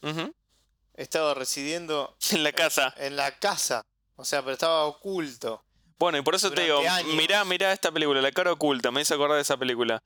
[0.94, 2.94] estaba residiendo En la casa.
[2.98, 3.84] en la casa.
[4.14, 5.64] O sea, pero estaba oculto.
[5.98, 7.14] Bueno, y por eso te digo, años.
[7.16, 10.00] mirá, mirá esta película, La cara oculta, me hizo acordar de esa película.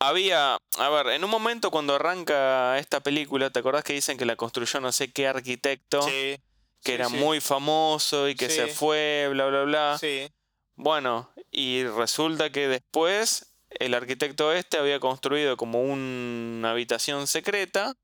[0.00, 4.24] Había, a ver, en un momento cuando arranca esta película, ¿te acordás que dicen que
[4.24, 6.02] la construyó no sé qué arquitecto?
[6.02, 6.40] Sí.
[6.82, 9.98] Que sí, era sí, muy famoso y que se fue, bla, bla, bla.
[9.98, 10.28] Sí.
[10.74, 17.96] Bueno, y resulta que después el arquitecto este había construido como una habitación secreta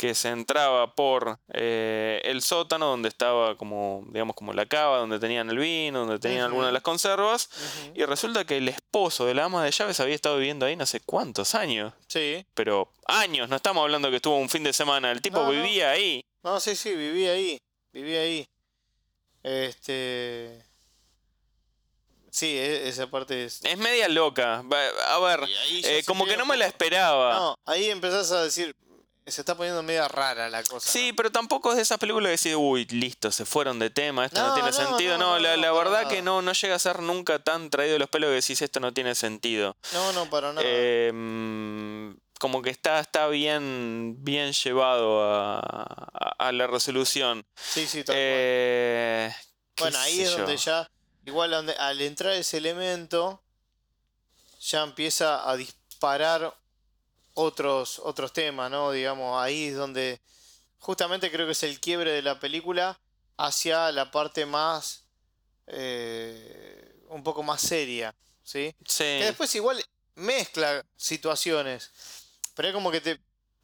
[0.00, 5.18] que se entraba por eh, el sótano donde estaba como, digamos, como la cava, donde
[5.18, 7.50] tenían el vino, donde tenían algunas de las conservas.
[7.94, 10.86] Y resulta que el esposo de la ama de llaves había estado viviendo ahí no
[10.86, 11.92] sé cuántos años.
[12.06, 12.46] Sí.
[12.54, 15.50] Pero años, no estamos hablando que estuvo un fin de semana, el tipo No, no.
[15.50, 16.24] vivía ahí.
[16.42, 17.58] No, sí, sí, viví ahí.
[17.92, 18.48] Viví ahí.
[19.42, 20.64] Este.
[22.30, 23.60] Sí, e- esa parte es.
[23.64, 24.62] Es media loca.
[25.08, 25.40] A ver,
[25.82, 27.34] eh, como que no me la esperaba.
[27.34, 28.74] No, ahí empezás a decir.
[29.26, 30.90] Se está poniendo media rara la cosa.
[30.90, 31.16] Sí, ¿no?
[31.16, 34.40] pero tampoco es de esas películas que decís, uy, listo, se fueron de tema, esto
[34.40, 35.18] no, No, tiene no, sentido.
[35.18, 36.08] no, No, no, la, no, la para verdad nada.
[36.14, 38.80] que no, no llega a ser nunca tan traído de los pelos que decís, esto
[38.80, 39.76] no tiene sentido.
[39.92, 40.66] No, no, para nada.
[40.66, 41.12] Eh,
[42.40, 47.44] como que está, está bien, bien llevado a, a- a la resolución.
[47.54, 48.16] sí, sí, tal.
[48.18, 49.30] Eh,
[49.78, 50.38] Bueno, ahí es yo.
[50.38, 50.90] donde ya.
[51.26, 53.42] Igual donde- al entrar ese elemento.
[54.62, 56.54] Ya empieza a disparar
[57.34, 58.90] otros, otros temas, ¿no?
[58.90, 60.20] Digamos, ahí es donde.
[60.78, 62.98] Justamente creo que es el quiebre de la película
[63.36, 65.04] hacia la parte más.
[65.72, 68.74] eh, un poco más seria, ¿sí?
[68.84, 69.04] Sí.
[69.04, 69.80] Que después igual
[70.16, 71.90] mezcla situaciones.
[72.60, 73.18] Pero es como que te,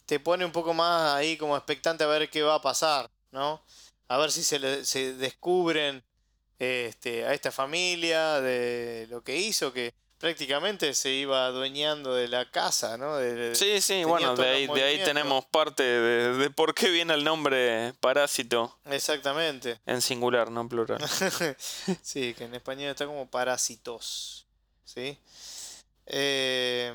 [0.06, 3.62] te pone un poco más ahí como expectante a ver qué va a pasar, ¿no?
[4.08, 6.02] A ver si se, le- se descubren
[6.58, 12.50] este, a esta familia de lo que hizo, que prácticamente se iba adueñando de la
[12.50, 13.18] casa, ¿no?
[13.18, 17.12] De- Sí, sí, bueno, de ahí, de ahí tenemos parte de, de por qué viene
[17.12, 19.78] el nombre parásito Exactamente.
[19.84, 21.06] en singular, no en plural.
[22.00, 24.46] sí, que en español está como parásitos.
[24.86, 25.18] ¿Sí?
[26.06, 26.94] Eh,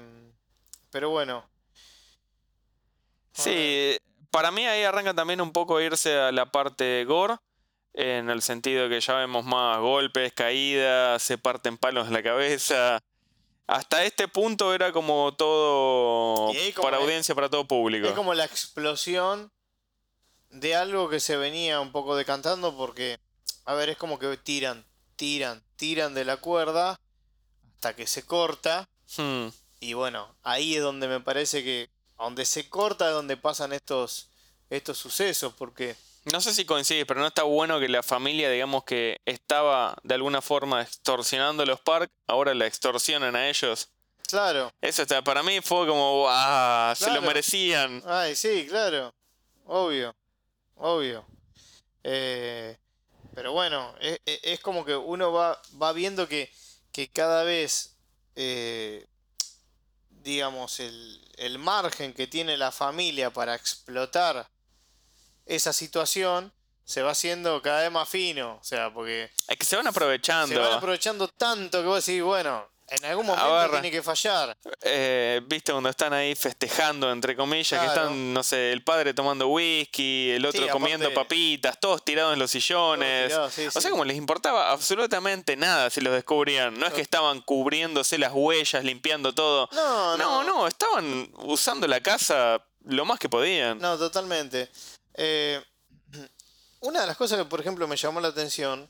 [0.90, 1.51] pero bueno.
[3.34, 3.98] Sí,
[4.30, 7.36] para mí ahí arranca también un poco irse a la parte gore,
[7.94, 13.00] en el sentido que ya vemos más golpes, caídas, se parten palos en la cabeza.
[13.68, 18.08] Hasta este punto era como todo como para es- audiencia, para todo público.
[18.08, 19.52] Es como la explosión
[20.50, 23.18] de algo que se venía un poco decantando porque,
[23.66, 27.00] a ver, es como que tiran, tiran, tiran de la cuerda
[27.76, 28.90] hasta que se corta.
[29.18, 29.48] Hmm,
[29.80, 31.90] Y bueno, ahí es donde me parece que,
[32.22, 34.30] donde se corta donde pasan estos,
[34.70, 35.96] estos sucesos, porque,
[36.32, 40.16] No sé si coincides, pero no está bueno que la familia, digamos que estaba de
[40.16, 43.90] alguna forma extorsionando a los parks, ahora la extorsionan a ellos.
[44.28, 48.04] claro, Eso está, para mí fue como, ah, se lo merecían.
[48.06, 49.14] ay, sí, claro,
[49.66, 50.16] obvio,
[50.76, 51.26] obvio.
[52.04, 52.78] Eh,
[53.34, 56.52] pero bueno, es, es- es como que uno va, va viendo que,
[56.92, 57.96] que cada vez,
[58.36, 59.06] eh,
[60.10, 64.48] digamos, el, el margen que tiene la familia para explotar
[65.46, 66.54] esa situación
[66.86, 70.54] se va haciendo cada vez más fino, o sea, porque Es que se van aprovechando.
[70.54, 74.58] se van aprovechando tanto que vos decís, bueno, en algún momento tiene que fallar.
[74.82, 79.48] Eh, Viste cuando están ahí festejando, entre comillas, que están, no sé, el padre tomando
[79.48, 83.32] whisky, el otro Sí, comiendo aparte- papitas, todos tirados en los sillones.
[83.52, 83.82] Sí, O sí.
[83.82, 86.78] sea, como les importaba absolutamente nada si los descubrían.
[86.80, 89.70] No es que estaban cubriéndose las huellas, limpiando todo.
[89.72, 93.80] No, No, no, no, estaban usando la casa lo más que podían.
[93.80, 94.70] No, totalmente.
[95.14, 95.62] Eh,
[96.82, 98.90] una de las cosas que, por ejemplo, me llamó la atención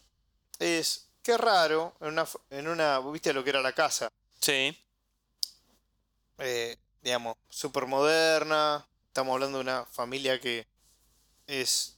[0.60, 4.76] es qué raro en una, en una, viste lo que era la casa, Sí,
[6.40, 8.86] eh, digamos, súper moderna.
[9.08, 10.66] Estamos hablando de una familia que
[11.48, 11.98] es,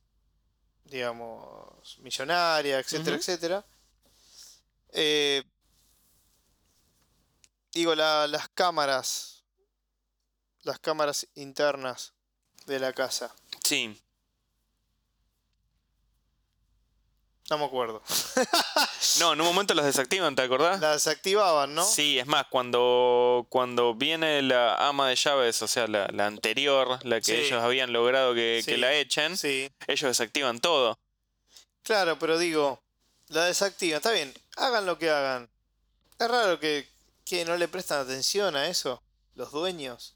[0.85, 3.65] digamos, millonaria, etcétera, etcétera.
[4.89, 5.43] Eh,
[7.71, 9.43] digo, la- las cámaras,
[10.63, 12.13] las cámaras internas
[12.65, 13.33] de la casa.
[13.63, 13.99] sí.
[17.49, 18.01] No me acuerdo.
[19.19, 20.79] No, en un momento los desactivan, ¿te acordás?
[20.79, 21.83] La desactivaban, ¿no?
[21.85, 26.97] Sí, es más, cuando, cuando viene la ama de llaves, o sea, la, la anterior,
[27.05, 27.33] la que Sí.
[27.35, 29.69] ellos habían logrado que, la echen, Sí.
[29.87, 30.97] ellos desactivan todo.
[31.83, 32.81] Claro, pero digo,
[33.27, 33.97] la desactivan.
[33.97, 35.49] Está bien, hagan lo que hagan.
[36.17, 36.87] Es raro que,
[37.25, 39.03] que no le prestan atención a eso,
[39.35, 40.15] los dueños.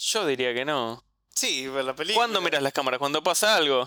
[0.00, 1.04] Yo diría que no.
[1.34, 2.20] Sí, ver la película.
[2.24, 2.98] ¿Cuándo miras las cámaras?
[2.98, 3.86] ¿Cuando pasa algo?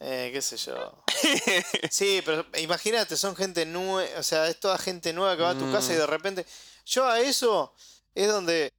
[0.00, 1.04] Eh, qué sé yo.
[1.90, 5.58] Sí, pero imagínate, son gente nueva, o sea, es toda gente nueva que va a
[5.58, 5.98] tu casa y Mm.
[5.98, 6.46] de repente.
[6.86, 7.74] Yo a eso
[8.14, 8.72] es donde.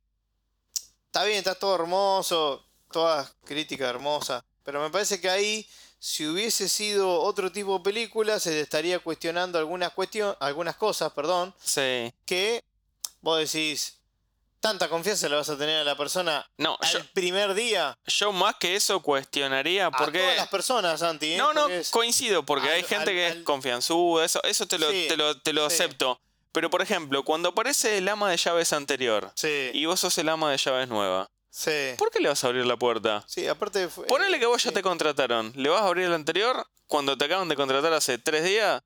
[1.06, 5.68] Está bien, está todo hermoso, toda crítica hermosa, pero me parece que ahí,
[6.00, 11.54] si hubiese sido otro tipo de película, se estaría cuestionando algunas, cuestión, algunas cosas, perdón,
[11.64, 12.14] Sí.
[12.26, 12.64] que
[13.22, 13.98] vos decís,
[14.62, 17.94] tanta confianza le vas a tener a la persona No, al yo, primer día.
[18.06, 20.20] yo más que eso cuestionaría A porque...
[20.20, 21.34] todas las personas, Santi.
[21.34, 21.38] ¿eh?
[21.38, 24.66] No, no, Porque es- coincido, porque hay gente al- que es al- confianzuda, eso, eso
[24.68, 25.76] te lo, Sí, te lo, te lo sí.
[25.76, 26.22] acepto.
[26.54, 30.30] Pero por ejemplo, cuando aparece el ama de llaves anterior Sí, y vos sos el
[30.30, 31.72] ama de llaves nueva, sí.
[31.98, 33.24] ¿por qué le vas a abrir la puerta?
[33.28, 33.88] Sí, aparte.
[33.90, 35.52] fue- Ponele que vos ya te contrataron.
[35.56, 38.82] ¿Le vas a abrir el anterior cuando te acaban de contratar hace tres días?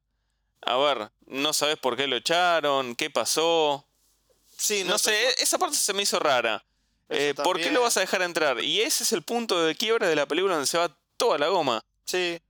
[0.62, 3.86] A ver, no sabes por qué lo echaron, qué pasó.
[4.58, 6.64] Sí, No, sé, e- esa parte se me hizo rara.
[7.10, 8.64] Eh, ¿Por qué lo vas a dejar entrar?
[8.64, 11.48] Y ese es el punto de quiebre de la película donde se va toda la
[11.50, 11.84] goma.
[12.06, 12.42] Sí.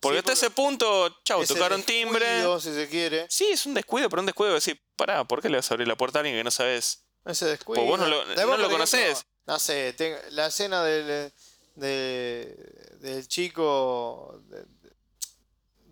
[0.00, 2.24] Porque Sí, hasta porque ese punto, chau, ese tocaron timbre.
[2.24, 3.26] descuido, Si se quiere.
[3.30, 5.74] Sí, es un descuido, pero un descuido de decir, pará, ¿por qué le vas a
[5.74, 7.04] abrir la puerta a alguien que no sabes?
[7.24, 7.82] Ese descuido.
[7.84, 9.24] Pues vos no lo- no lo conocés.
[9.46, 9.94] No sé,
[10.30, 11.32] la escena del,
[11.74, 12.54] de-
[13.00, 14.40] del chico.
[14.48, 14.94] de- de-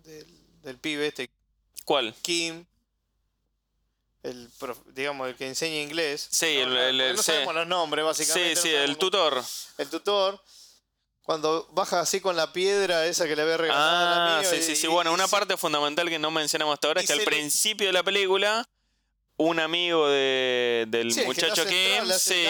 [0.03, 1.29] del, del pibe este,
[1.85, 2.13] ¿Cuál?
[2.21, 2.65] Kim.
[4.23, 6.27] El, prof- digamos, el que enseña inglés.
[6.31, 7.31] Sí, No, el- el- el- no sí.
[7.31, 8.55] sabemos los nombres, Sí, básicamente.
[8.55, 9.43] sí, sabemos el cómo- tutor.
[9.77, 10.41] El tutor.
[11.23, 14.57] Cuando baja así con la piedra esa que le había regalado al Ah, amigo sí,
[14.57, 14.87] y- sí, sí.
[14.87, 17.87] y- Bueno, una parte fundamental que no mencionamos hasta ahora es que al le- principio
[17.87, 18.65] de la película,
[19.37, 22.45] un amigo de, del Sí, el que muchacho le el sí,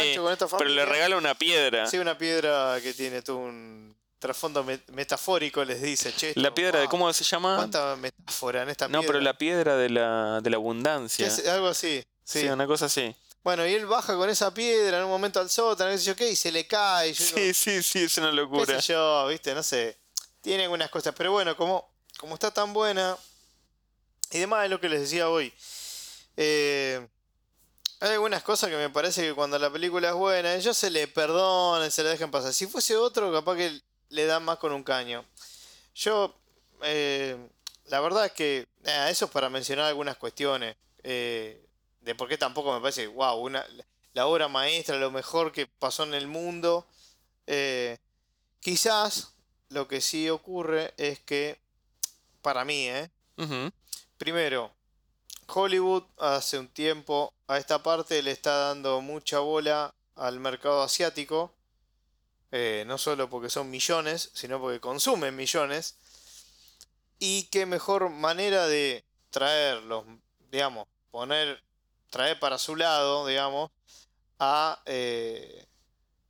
[0.58, 1.86] pero le regala una piedra.
[1.88, 6.32] Sí, una piedra que tiene todo un trasfondo met- metafórico, les dice, che.
[6.36, 7.58] La piedra de cómo se llama.
[7.58, 11.28] ¿Cuánta metáfora en esta No, pero la piedra de la, de la ¿Qué abundancia.
[11.28, 11.46] es?
[11.48, 12.04] Algo así.
[12.24, 12.42] Sí.
[12.42, 13.14] Sí, una cosa así.
[13.44, 16.16] Bueno, y él baja con esa piedra en un momento al sótano, qué sé yo
[16.16, 17.10] qué, y se le cae.
[17.10, 18.82] y yo digo, Sí, sí, sí, es una qué locura.
[18.82, 19.98] sé yo, viste, no sé.
[20.42, 23.18] Tiene algunas cosas, pero bueno, como, como está tan buena.
[24.32, 25.54] Y demás es lo que les decía hoy.
[26.38, 27.06] Eh,
[28.00, 31.08] hay algunas cosas que me parece que cuando la película es buena, ellos se le
[31.08, 32.54] perdonan, se le dejan pasar.
[32.54, 33.80] Si fuese otro, capaz que
[34.14, 35.26] le dan más con un caño.
[35.96, 36.34] Yo,
[36.84, 37.36] eh,
[37.86, 38.68] la verdad es que
[39.10, 40.76] eso es para mencionar algunas cuestiones.
[41.04, 41.60] eh,
[42.02, 43.66] de por qué tampoco me parece, wow, una,
[44.14, 46.86] la obra maestra, lo mejor que pasó en el mundo.
[47.48, 47.98] Eh,
[48.60, 49.34] quizás
[49.70, 51.60] lo que sí ocurre es que,
[52.42, 53.10] para mí, ¿eh?
[54.18, 54.72] Primero,
[55.48, 61.54] Hollywood hace un tiempo a esta parte le está dando mucha bola al mercado asiático.
[62.56, 65.96] Eh, no solo porque son millones, sino porque consumen millones.
[67.18, 70.06] Y qué mejor manera de traerlos,
[70.52, 71.64] digamos, poner,
[72.12, 73.72] traer para su lado, digamos,
[74.38, 75.66] a eh,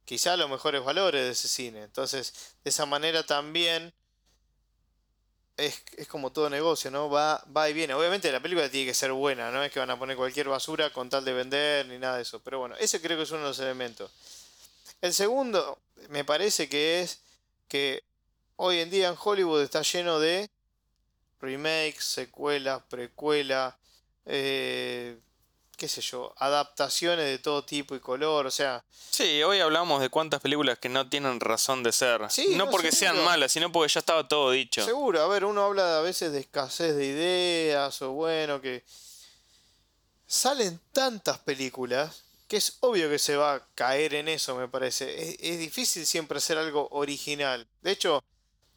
[0.05, 1.83] quizá los mejores valores de ese cine.
[1.83, 3.93] Entonces, de esa manera también
[5.57, 7.09] es, es como todo negocio, ¿no?
[7.09, 7.95] Va, va y viene.
[7.95, 10.89] Obviamente la película tiene que ser buena, no es que van a poner cualquier basura
[10.93, 12.39] con tal de vender ni nada de eso.
[12.41, 14.09] Pero bueno, ese creo que es uno de los elementos.
[15.01, 17.21] El segundo, me parece que es
[17.67, 18.03] que
[18.55, 20.49] hoy en día en Hollywood está lleno de
[21.39, 23.75] remakes, secuelas, precuelas,
[24.25, 25.17] eh,
[25.77, 30.09] qué sé yo, adaptaciones de todo tipo y color, o sea, Sí, hoy hablamos de
[30.09, 32.21] cuántas películas que no tienen razón de ser.
[32.31, 34.83] Sí, no no, porque sean malas, sino porque ya estaba todo dicho.
[34.83, 38.83] Seguro, a ver, uno habla a veces de escasez de ideas o bueno, que
[40.25, 45.21] salen tantas películas que es obvio que se va a caer en eso, me parece.
[45.32, 47.67] Es, es difícil siempre hacer algo original.
[47.82, 48.23] De hecho,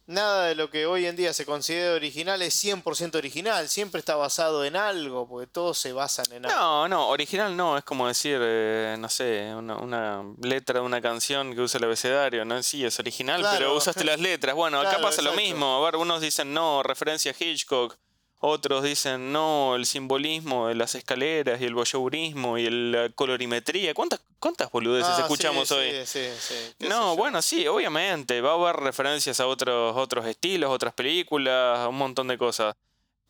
[0.07, 4.15] nada de lo que hoy en día se considera original es 100% original, siempre está
[4.15, 6.57] basado en algo, porque todos se basan en algo.
[6.57, 11.01] No, no, original no, es como decir, eh, no sé, una, una letra de una
[11.01, 12.63] canción que usa el abecedario, ¿no?
[12.63, 13.57] Sí, es original, Claro.
[13.57, 14.55] pero usaste las letras.
[14.55, 15.75] Bueno, acá pasa lo mismo.
[15.77, 17.97] A ver, unos dicen no, referencia a Hitchcock.
[18.39, 23.93] Otros dicen no, el simbolismo de las escaleras y el voyeurismo y el- la colorimetría.
[23.95, 26.05] ¿Cuántas, cuántas boludeces Ah, escuchamos sí, hoy?
[26.05, 26.55] sí, sí,
[26.87, 28.39] No, bueno, sí, obviamente.
[28.41, 32.75] Va a haber referencias a otros, otros estilos, otras películas, un montón de cosas.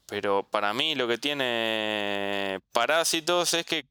[0.07, 3.85] Pero para mí lo que tiene Parásitos es que.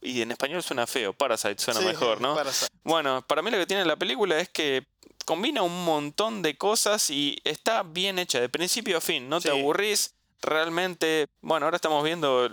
[0.00, 2.34] Y en español suena feo, Parasite suena Sí, mejor, ¿no?
[2.34, 2.70] Parasite.
[2.82, 4.86] Bueno, para mí lo que tiene la película es que
[5.24, 9.28] combina un montón de cosas y está bien hecha de principio a fin.
[9.28, 10.13] No te aburrís.
[10.44, 12.48] Realmente, bueno, ahora estamos viendo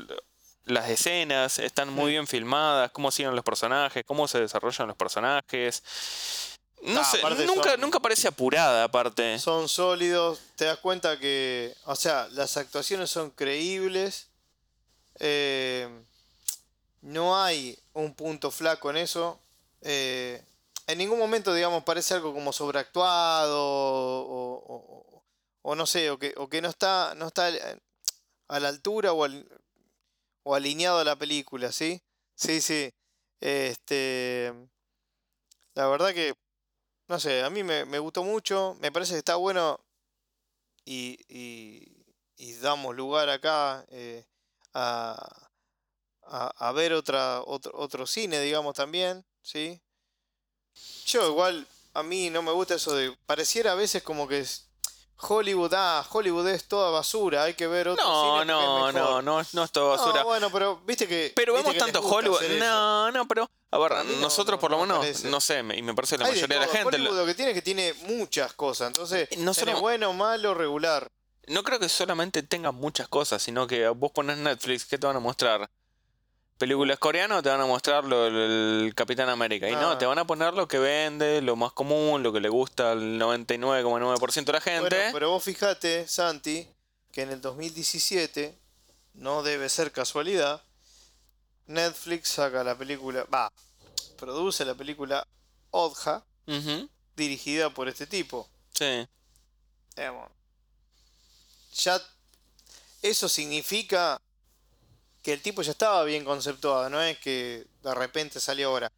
[0.65, 5.83] las escenas, están muy bien filmadas, cómo siguen los personajes, cómo se desarrollan los personajes.
[6.83, 9.37] No Ah, sé, nunca, son- nunca parece apurada aparte.
[9.39, 14.27] Son sólidos, te das cuenta que, o sea, las actuaciones son creíbles.
[15.23, 15.87] eh,
[17.01, 19.39] no hay un punto flaco en eso.
[19.81, 20.43] eh,
[20.87, 24.40] en ningún momento, digamos, parece algo como sobreactuado o,
[25.63, 27.49] o- no sé, o que, o que no está, no está
[28.49, 29.25] a la altura o,
[30.43, 32.01] o alineado a la película, ¿sí?
[32.35, 32.91] Sí, sí.
[33.39, 34.53] Este,
[35.75, 36.33] la verdad que,
[37.09, 39.79] no sé, a mí me, me gustó mucho, me parece que está bueno
[40.85, 42.05] y, y-
[42.37, 44.25] y damos lugar acá eh,
[44.73, 45.49] a,
[46.23, 49.81] a, a ver otra, otro, otro cine, digamos, también, ¿sí?
[51.05, 54.39] Yo igual, a mí no me gusta eso de, pareciera a veces como que
[55.21, 59.01] Hollywood, ah, Hollywood es toda basura, hay que ver otro No, cine no, es no,
[59.01, 59.23] mejor.
[59.23, 60.21] no, no es todo basura.
[60.21, 61.31] No, bueno, pero viste que...
[61.35, 62.41] Pero vemos que tanto Hollywood.
[62.41, 62.53] eso.
[62.63, 63.49] No, no, pero.
[63.71, 65.29] A ver, A no- nosotros no- por lo no me menos, parece.
[65.29, 66.95] no sé, me- y me parece que la Hay mayoría de la gente.
[66.97, 70.53] Hollywood lo- que tiene es que tiene muchas cosas, entonces No tiene solo- bueno, malo,
[70.53, 71.07] regular.
[71.47, 75.15] No creo que solamente tenga muchas cosas, sino que vos pones Netflix, ¿qué te van
[75.15, 75.69] a mostrar?
[76.61, 79.67] Películas coreanas te van a mostrar lo del Capitán América.
[79.67, 82.49] Y no, te van a poner lo que vende, lo más común, lo que le
[82.49, 84.95] gusta al 99,9% de la gente.
[84.95, 86.67] Bueno, pero vos fijate, Santi,
[87.11, 88.55] que en el 2017,
[89.15, 90.61] no debe ser casualidad,
[91.65, 93.51] Netflix saca la película, va,
[94.19, 95.25] produce la película
[95.71, 96.23] Odja,
[97.15, 98.47] dirigida por este tipo.
[98.75, 99.07] Sí.
[101.73, 101.99] Ya
[103.01, 104.21] eso significa
[105.21, 108.91] que el tipo ya estaba bien conceptuado, no es que de repente salió ahora.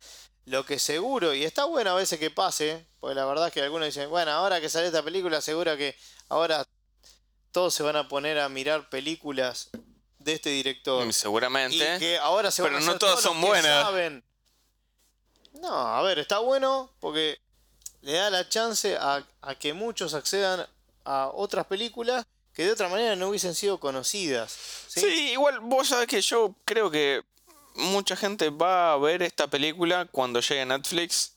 [0.46, 3.62] Lo que seguro, y está bueno a veces que pase, porque la verdad es que
[3.62, 5.96] algunos dicen, bueno, ahora que sale esta película, seguro que
[6.30, 6.66] ahora
[7.52, 9.70] todos se van a poner a mirar películas
[10.20, 11.06] de este director.
[11.06, 11.98] Mm, Y Seguramente.
[12.00, 13.84] que ahora se van Pero a no todas son buenas.
[13.84, 14.24] saben.
[15.62, 17.40] No, a ver, está bueno porque
[18.02, 20.68] le da la chance a, a que muchos accedan
[21.06, 24.52] a otras películas que de otra manera no hubiesen sido conocidas.
[24.88, 25.00] ¿sí?
[25.02, 27.24] Sí, igual vos sabés que yo creo que
[27.76, 31.34] mucha gente va a ver esta película cuando llegue a Netflix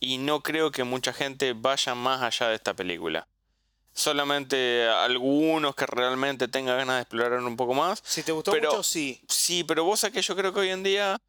[0.00, 3.26] y no creo que mucha gente vaya más allá de esta película.
[3.92, 8.02] Solamente algunos que realmente tengan ganas de explorar un poco más.
[8.04, 9.20] Si te gustó Pero- mucho, sí.
[9.28, 11.20] Sí, pero vos sabés que yo creo que hoy en día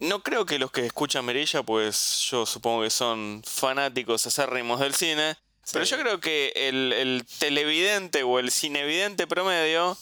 [0.00, 4.94] no creo que los que escuchan Merilla, pues yo supongo que son fanáticos acérrimos del
[4.94, 5.36] cine.
[5.70, 9.96] Pero yo creo que el, el televidente o el cinevidente promedio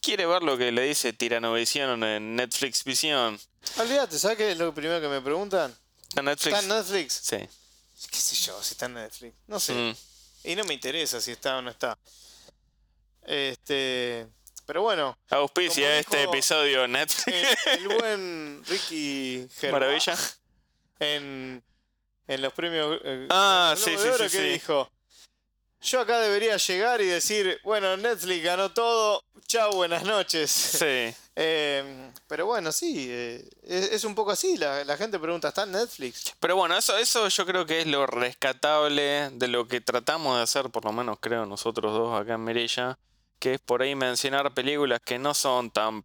[0.00, 3.38] quiere ver lo que le dice Tiranovisión en Netflix Visión.
[3.76, 5.76] Olvídate, ¿sabes qué es lo primero que me preguntan?
[6.08, 6.54] ¿Está en Netflix?
[6.54, 7.20] ¿Está en Netflix?
[7.22, 7.36] Sí.
[8.10, 9.34] ¿Qué sé yo si está en Netflix?
[9.46, 9.74] No sé.
[9.74, 9.94] Mm.
[10.44, 11.98] Y no me interesa si está o no está.
[13.26, 14.26] Este.
[14.64, 17.48] Pero bueno, Auspicia este episodio Netflix.
[17.66, 20.16] el, el buen Ricky Gervais Maravilla.
[21.00, 21.62] en,
[22.28, 24.48] en los premios eh, Ah, sí, de sí, Oro sí, que sí.
[24.50, 24.90] dijo
[25.80, 31.14] yo acá debería llegar y decir bueno Netflix ganó todo chao buenas noches Sí.
[31.40, 35.62] Eh, pero bueno sí eh, es, es un poco así la, la gente pregunta ¿está
[35.62, 36.34] en Netflix?
[36.40, 40.42] Pero bueno, eso, eso yo creo que es lo rescatable de lo que tratamos de
[40.42, 42.98] hacer, por lo menos creo nosotros dos acá en Mirilla,
[43.38, 46.04] que es por ahí mencionar películas que no son tan...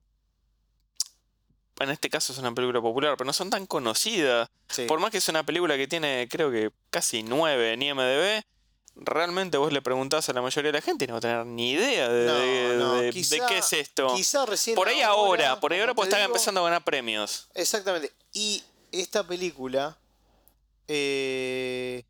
[1.80, 4.48] En este caso es una película popular, pero no son tan conocidas.
[4.70, 4.86] Sí.
[4.86, 8.44] Por más que es una película que tiene, creo que casi 9 en IMDB,
[8.96, 11.46] realmente vos le preguntás a la mayoría de la gente y no va a tener
[11.48, 14.14] ni idea de, No, de- no, de- de quizá- qué es esto.
[14.16, 17.50] quizá recién Por ahí ahora, por ahí ahora te están empezando a ganar premios.
[17.56, 18.12] Exactamente.
[18.34, 19.98] Y esta película,
[20.88, 22.04] eh,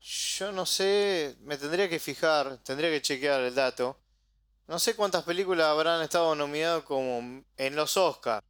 [0.00, 3.96] yo no sé, me tendría que fijar, tendría que chequear el dato.
[4.68, 8.44] No sé cuántas películas habrán estado nominadas como en los Oscars,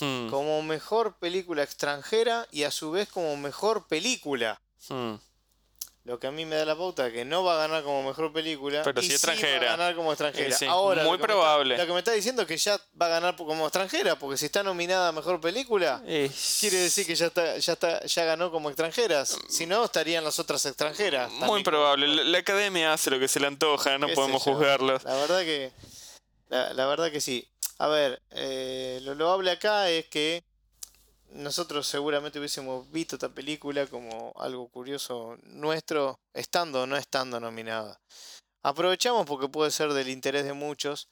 [0.00, 4.60] Hmm, como mejor película extranjera y a su vez como mejor película.
[4.88, 5.14] hmm.
[6.04, 8.32] Lo que a mí me da la pauta que no va a ganar como mejor
[8.32, 8.82] película.
[8.82, 9.68] Pero y sí va extranjera.
[9.74, 10.56] a ganar como extranjera.
[10.56, 11.76] Sí, Ahora, muy lo está- probable.
[11.78, 14.46] lo que me está diciendo es que ya va a ganar como extranjera, porque si
[14.46, 16.28] está nominada a mejor película, Eh,
[16.58, 19.38] Quiere decir que ya está, ya está, ya ganó como extranjeras.
[19.48, 21.30] Si no, estarían las otras extranjeras.
[21.30, 22.08] Muy probable.
[22.08, 25.04] La, la academia hace lo que se le antoja, no podemos juzgarlos.
[25.04, 25.70] La verdad que.
[26.48, 27.48] La, la verdad que sí.
[27.78, 30.42] A ver, eh, lo loable acá es que
[31.34, 38.00] nosotros seguramente hubiésemos visto esta película como algo curioso nuestro, estando o no estando nominada.
[38.62, 41.08] Aprovechamos porque puede ser del interés de muchos.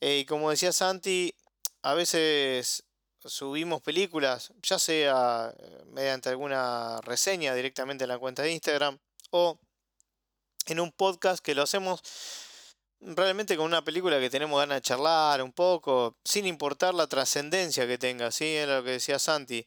[0.00, 1.34] Eh, y como decía Santi,
[1.82, 2.84] a veces
[3.24, 8.98] subimos películas, ya sea eh, mediante alguna reseña directamente en la cuenta de Instagram
[9.30, 9.58] o
[10.66, 12.02] en un podcast que lo hacemos
[13.00, 17.86] realmente con una película que tenemos ganas de charlar un poco, sin importar la trascendencia
[17.86, 18.56] que tenga, ¿sí?
[18.56, 19.66] Era lo que decía Santi.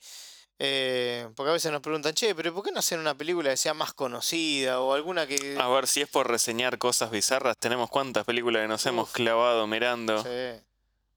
[0.61, 3.57] Eh, porque a veces nos preguntan, che, pero ¿por qué no hacer una película que
[3.57, 5.57] sea más conocida o alguna que...
[5.57, 9.65] A ver, si es por reseñar cosas bizarras, tenemos cuántas películas que nos hemos clavado
[9.67, 10.21] mirando.
[10.21, 10.61] Sí.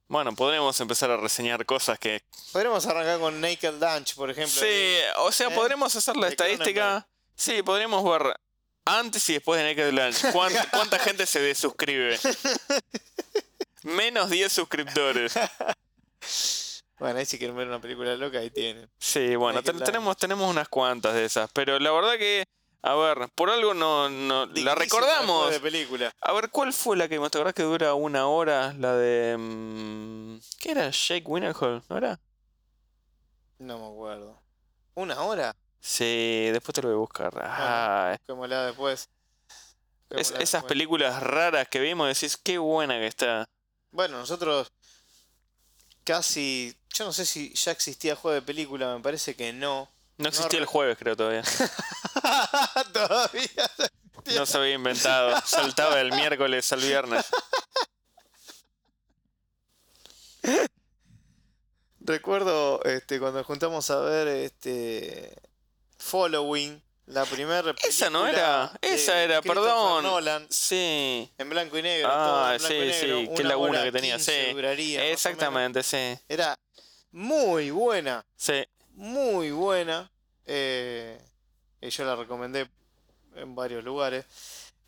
[0.06, 2.22] Bueno, podremos empezar a reseñar cosas que...
[2.52, 4.60] Podríamos arrancar con Naked Lunch, por ejemplo.
[4.60, 5.54] Sí, o sea, ¿Eh?
[5.54, 7.08] podremos hacer la estadística.
[7.34, 8.36] Sí, podríamos ver
[8.84, 10.32] antes y después de Naked Lunch.
[10.32, 12.18] ¿Cuánta, cuánta gente se desuscribe?
[13.82, 15.34] Menos 10 suscriptores.
[16.98, 18.88] Bueno, ahí si quieren ver una película loca, ahí tienen.
[18.98, 21.50] Sí, bueno, ten- tenemos, tenemos unas cuantas de esas.
[21.52, 22.44] Pero la verdad que,
[22.82, 25.50] a ver, por algo no, no la recordamos.
[25.50, 26.12] de película.
[26.20, 28.72] A ver, ¿cuál fue la que me acordás que dura una hora?
[28.78, 29.36] La de.
[29.36, 30.90] mm, ¿Qué era?
[30.90, 32.20] Jake Winnerhall, ¿no era?
[33.58, 34.40] No me acuerdo.
[34.94, 35.56] ¿Una hora?
[35.84, 37.32] Sí, después te lo voy a buscar.
[37.44, 39.08] Ay, Busquémosla después.
[40.10, 40.64] es- esas después.
[40.64, 43.48] películas raras que vimos, decís, qué buena que está.
[43.90, 44.70] Bueno, nosotros
[46.04, 46.76] casi.
[46.94, 49.90] Yo no sé si ya existía juego de película, me parece que no.
[50.18, 51.42] No existía re- el jueves, creo, todavía.
[52.92, 53.70] Todavía.
[54.36, 55.34] No se había inventado.
[55.44, 57.26] Saltaba del miércoles al viernes.
[62.00, 65.34] Recuerdo este, cuando juntamos a ver este
[66.02, 70.02] Following, la primera Esa no era, esa era, perdón.
[70.04, 71.30] Nolan, Sí.
[71.38, 72.08] en blanco y negro.
[72.10, 74.52] Ah, todo en blanco y sí, negro, sí, qué una laguna que tenía, 15 sí.
[74.52, 75.06] duraría.
[75.06, 76.18] Exactamente, sí.
[76.28, 76.54] Era
[77.12, 78.64] muy buena, Sí.
[78.94, 80.10] muy buena.
[80.44, 81.20] eh,
[81.80, 82.68] y yo la recomendé
[83.36, 84.24] en varios lugares.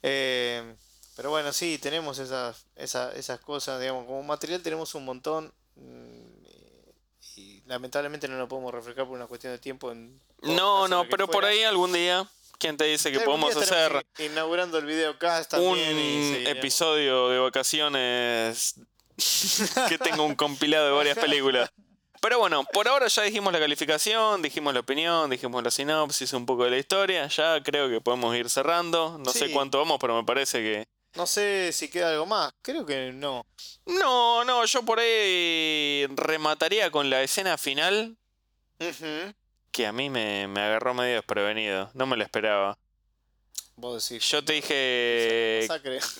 [0.03, 0.75] Eh,
[1.17, 5.53] pero bueno, sí, tenemos esas, esas, esas cosas, digamos, como material tenemos un montón.
[5.77, 6.45] mm,
[7.37, 9.91] Y lamentablemente no lo podemos reflejar por una cuestión de tiempo.
[9.91, 12.27] En No, no, pero por ahí algún día,
[12.59, 16.59] ¿quién te dice que Algún podemos hacer inaugurando el videocast un también y seguiremos.
[16.59, 18.75] episodio de vacaciones
[19.89, 21.71] que tenga un compilado de varias películas?
[22.21, 26.47] Pero bueno, por ahora ya dijimos la calificación, dijimos la opinión, dijimos la sinopsis, un
[26.47, 27.27] poco de la historia.
[27.27, 29.19] Ya creo que podemos ir cerrando.
[29.19, 30.89] No sé cuánto vamos, pero me parece que.
[31.17, 32.55] No sé si queda algo más.
[32.63, 33.45] Creo que no.
[33.85, 38.17] No, no, yo por ahí remataría con la escena final
[38.81, 39.35] Ujú.
[39.75, 41.91] Que a mí me, me agarró medio desprevenido.
[41.95, 42.79] No me lo esperaba.
[43.75, 44.31] Vos decís.
[44.31, 45.67] Yo te dije.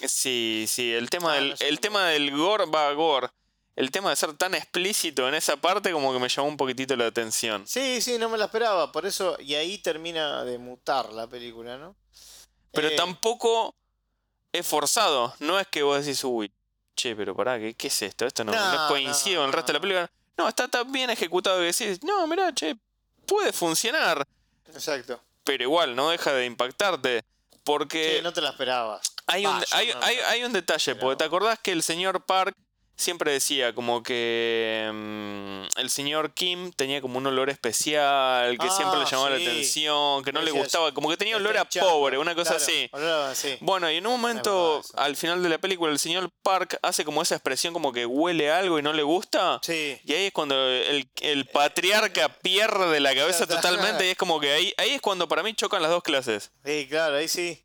[0.09, 3.29] Sí, sí, el tema Ah, del, no el tema del gore va gore.
[3.77, 6.97] El tema de ser tan explícito en esa parte como que me llamó un poquitito
[6.97, 7.65] la atención.
[7.67, 8.91] Sí, sí, no me la esperaba.
[8.91, 11.95] Por eso, y ahí termina de mutar la película, ¿no?
[12.73, 13.77] Pero Eh, tampoco
[14.53, 15.33] es forzado.
[15.39, 16.53] No es que vos decís, uy,
[16.97, 18.27] che, pero pará, ¿qué, qué es esto?
[18.27, 20.11] Esto no, no No, coincide con el resto de la película.
[20.37, 22.77] No, está tan bien ejecutado que decís, no, mirá, che,
[23.27, 24.27] puede funcionar.
[24.73, 25.21] Exacto.
[25.45, 27.23] Pero igual, no deja de impactarte.
[27.65, 29.15] Porque Sí, no te la esperabas.
[29.27, 32.55] Hay un, hay, no hay- hay un detalle, porque te acordás que el señor Park
[32.97, 38.99] siempre decía como que mm, el señor Kim tenía como un olor especial, que siempre
[38.99, 42.19] le Ah, llamaba la atención, que no le gustaba, como que tenía olor a pobre,
[42.19, 42.89] una cosa claro, así.
[42.93, 43.57] olor sí.
[43.61, 47.23] Bueno, y en un momento, al final de la película, el señor Park hace como
[47.23, 49.59] esa expresión como que huele algo y no le gusta.
[49.63, 49.99] Sí.
[50.05, 54.53] Y ahí es cuando el, el patriarca pierde la cabeza totalmente y es como que
[54.53, 56.53] ahí, ahí es cuando para mí chocan las dos clases.
[56.65, 57.64] Sí, claro, ahí sí.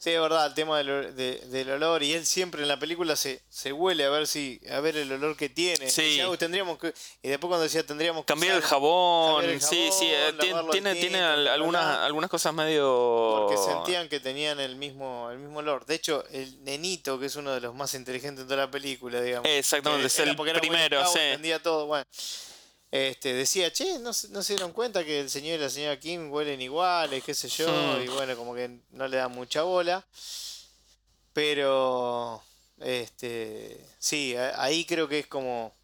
[0.00, 2.04] Sí, es verdad, el tema del, de- del olor.
[2.04, 5.10] Y él siempre en la película se, se huele a ver si a ver el
[5.10, 5.90] olor que tiene.
[5.90, 6.02] Sí.
[6.02, 6.94] Decía, "Uy, tendríamos que.
[7.20, 8.26] Y después cuando decía tendríamos que.
[8.28, 10.32] Cambiar el jabón, cambiar el sí, sí, eh,
[10.70, 13.46] tiene, tiene al- bla, algunas, algunas cosas medio...
[13.48, 15.84] Porque sentían que tenían el mismo, el mismo olor.
[15.84, 19.20] De hecho, el nenito, que es uno de los más inteligentes de toda la película,
[19.20, 19.48] digamos.
[19.50, 21.18] Exactamente, que es el primero, esclavo, sí.
[21.18, 22.04] entendía todo, bueno.
[22.90, 26.00] Este, decía, che, ¿no, se- no se dieron cuenta que el señor y la señora
[26.00, 30.04] Kim huelen iguales, qué sé yo, y bueno, como que no le dan mucha bola.
[31.32, 32.42] Pero,
[32.80, 35.74] este, sí, ahí creo que es como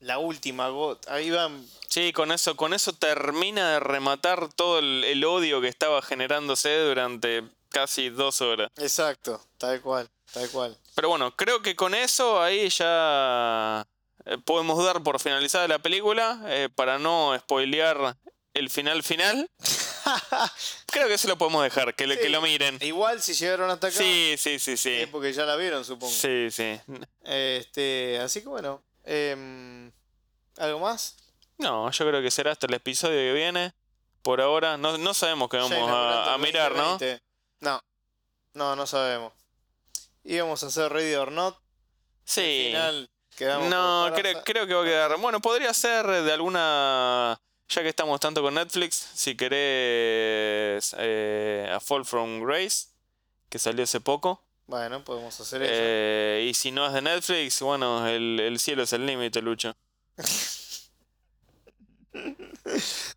[0.00, 1.14] la última gota.
[1.14, 5.68] Ahí van, Sí, con eso, con eso termina de rematar todo el, el odio que
[5.68, 8.70] estaba generándose durante casi dos horas.
[8.76, 10.76] exacto, tal cual, tal cual.
[10.94, 13.86] Pero bueno, creo que con eso ahí ya
[14.44, 18.16] podemos dar por finalizada la película, eh, para no spoilear
[18.54, 19.50] el final final.
[20.86, 22.22] Creo que se lo podemos dejar, que, le- Sí.
[22.22, 22.78] que lo miren.
[22.80, 25.06] Igual si llegaron hasta acá, Sí, sí, sí, es sí.
[25.10, 26.12] porque ya la vieron, supongo.
[26.12, 26.80] Sí, sí.
[27.24, 29.92] Este, así que bueno, em,
[30.58, 31.16] ¿algo más?
[31.58, 33.74] No, yo creo que será hasta el episodio que viene.
[34.22, 36.82] Por ahora, no, no sabemos qué vamos a, mirar, ¿no?
[36.98, 37.22] 2020.
[37.60, 37.80] No,
[38.54, 39.32] no, no sabemos.
[40.24, 41.56] Íbamos a hacer Ready or Not.
[42.24, 42.72] Sí.
[42.74, 45.16] Al final Quedamos No, creo, creo que va a quedar.
[45.18, 47.38] Bueno, podría ser de alguna.
[47.68, 50.94] Ya que estamos tanto con Netflix, si querés.
[50.98, 52.88] eh, a Fall from Grace,
[53.48, 54.42] que salió hace poco.
[54.66, 55.72] Bueno, podemos hacer eso.
[55.74, 59.76] Eh, y si no es de Netflix, bueno, el, el cielo es el límite, Lucho.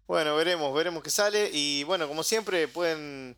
[0.05, 1.49] Bueno, veremos, veremos qué sale.
[1.53, 3.35] Y bueno, como siempre, pueden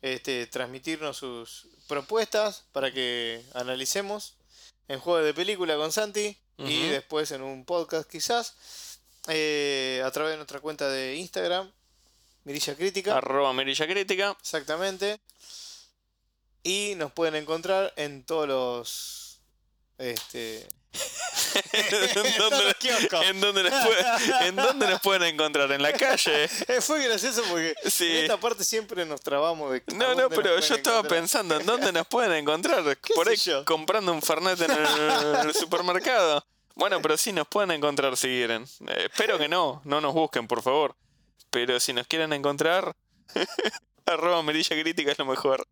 [0.00, 4.36] este, transmitirnos sus propuestas para que analicemos
[4.88, 8.54] en juego de película con Santi y después en un podcast quizás
[9.28, 11.70] eh, a través de nuestra cuenta de Instagram,
[12.44, 13.16] Mirilla Crítica.
[13.16, 14.36] Arroba Mirilla Crítica.
[14.40, 15.20] Exactamente.
[16.62, 19.40] Y nos pueden encontrar en todos los.
[19.98, 20.66] Este.
[21.72, 22.74] ¿En, dónde,
[23.28, 25.70] en dónde nos puede- ¿En dónde nos pueden encontrar?
[25.72, 26.48] ¿En la calle?
[26.80, 28.10] Fue gracioso porque Sí.
[28.10, 29.82] en esta parte siempre nos trabamos de.
[29.94, 31.20] No, no, pero yo estaba encontrar.
[31.20, 32.82] pensando en dónde nos pueden encontrar.
[33.14, 33.64] Por ahí yo?
[33.64, 34.86] comprando un Fernet en el,
[35.40, 36.44] en el supermercado.
[36.74, 38.62] Bueno, pero sí nos pueden encontrar si quieren.
[38.88, 40.96] Eh, espero que no, no nos busquen, por favor.
[41.50, 42.94] Pero si nos quieren encontrar,
[44.06, 45.66] arroba Merilla Crítica es lo mejor.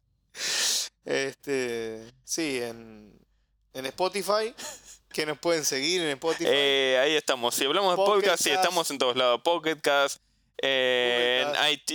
[1.05, 2.13] Este.
[2.25, 3.19] Sí, en.
[3.73, 4.55] En Spotify.
[5.13, 6.45] Que nos pueden seguir en Spotify.
[6.47, 7.55] Eh, ahí estamos.
[7.55, 9.41] Si hablamos de podcast, sí, estamos en todos lados.
[9.43, 10.19] Pocket Cast,
[10.63, 11.45] eh,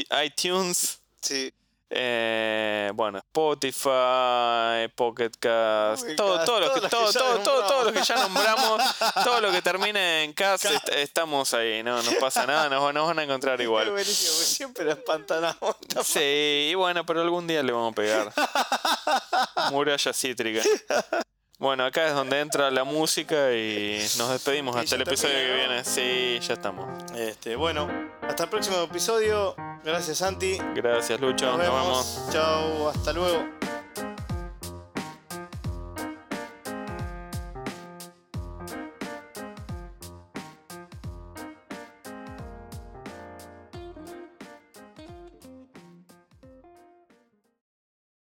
[0.09, 0.99] en iTunes.
[1.21, 1.53] sí.
[1.91, 7.93] Eh, bueno, Spotify, Pocket Cast, Pocket todo, todo, lo que, todo, todo, todo, todo lo
[7.93, 8.81] que ya nombramos,
[9.23, 13.07] todo lo que termine en cast, est- estamos ahí, no nos pasa nada, nos, nos
[13.07, 13.91] van a encontrar igual.
[13.91, 15.75] buenísimo, siempre la empantanamos.
[16.03, 18.33] Sí, y bueno, pero algún día le vamos a pegar.
[19.71, 20.63] Muralla cítrica.
[21.57, 25.53] Bueno, acá es donde entra la música y nos despedimos Y hasta el episodio que
[25.55, 25.83] viene.
[25.85, 26.85] Sí, ya estamos.
[27.13, 27.89] Este, bueno,
[28.21, 29.55] hasta el próximo episodio.
[29.83, 30.57] Gracias, Santi.
[30.73, 31.45] Gracias, Lucho.
[31.45, 32.23] Nos vemos.
[32.31, 33.45] Chao, hasta luego.